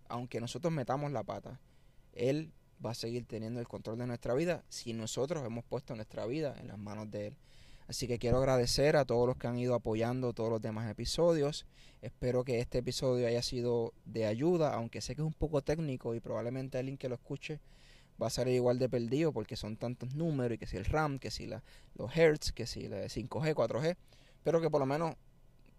[0.09, 1.61] Aunque nosotros metamos la pata,
[2.13, 2.53] Él
[2.85, 6.57] va a seguir teniendo el control de nuestra vida si nosotros hemos puesto nuestra vida
[6.61, 7.37] en las manos de Él.
[7.89, 11.67] Así que quiero agradecer a todos los que han ido apoyando todos los demás episodios.
[12.03, 16.15] Espero que este episodio haya sido de ayuda, aunque sé que es un poco técnico
[16.15, 17.61] y probablemente alguien que lo escuche
[18.21, 21.19] va a ser igual de perdido porque son tantos números y que si el RAM,
[21.19, 21.63] que si la,
[21.95, 23.97] los hertz, que si la 5G, 4G,
[24.43, 25.15] pero que por lo menos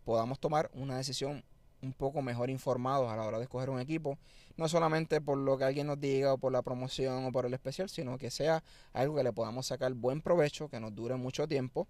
[0.08, 1.44] podamos tomar una decisión
[1.82, 4.18] un poco mejor informados a la hora de escoger un equipo,
[4.56, 7.54] no solamente por lo que alguien nos diga o por la promoción o por el
[7.54, 11.46] especial, sino que sea algo que le podamos sacar buen provecho, que nos dure mucho
[11.46, 11.90] tiempo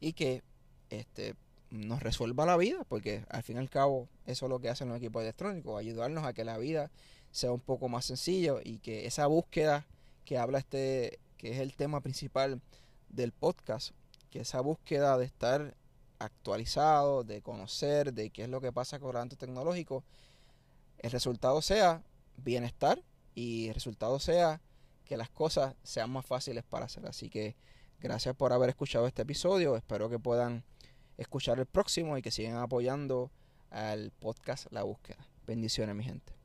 [0.00, 0.42] y que
[0.88, 1.34] este
[1.70, 4.88] nos resuelva la vida, porque al fin y al cabo eso es lo que hacen
[4.88, 6.90] los equipos electrónicos, ayudarnos a que la vida
[7.30, 9.84] sea un poco más sencillo y que esa búsqueda
[10.24, 12.62] que habla este, que es el tema principal
[13.10, 13.90] del podcast,
[14.30, 15.74] que esa búsqueda de estar
[16.18, 20.04] actualizado, de conocer de qué es lo que pasa con el adelanto tecnológico,
[20.98, 22.02] el resultado sea
[22.36, 23.02] bienestar
[23.34, 24.60] y el resultado sea
[25.04, 27.06] que las cosas sean más fáciles para hacer.
[27.06, 27.56] Así que
[28.00, 29.76] gracias por haber escuchado este episodio.
[29.76, 30.64] Espero que puedan
[31.16, 33.30] escuchar el próximo y que sigan apoyando
[33.70, 35.26] al podcast La Búsqueda.
[35.46, 36.35] Bendiciones, mi gente.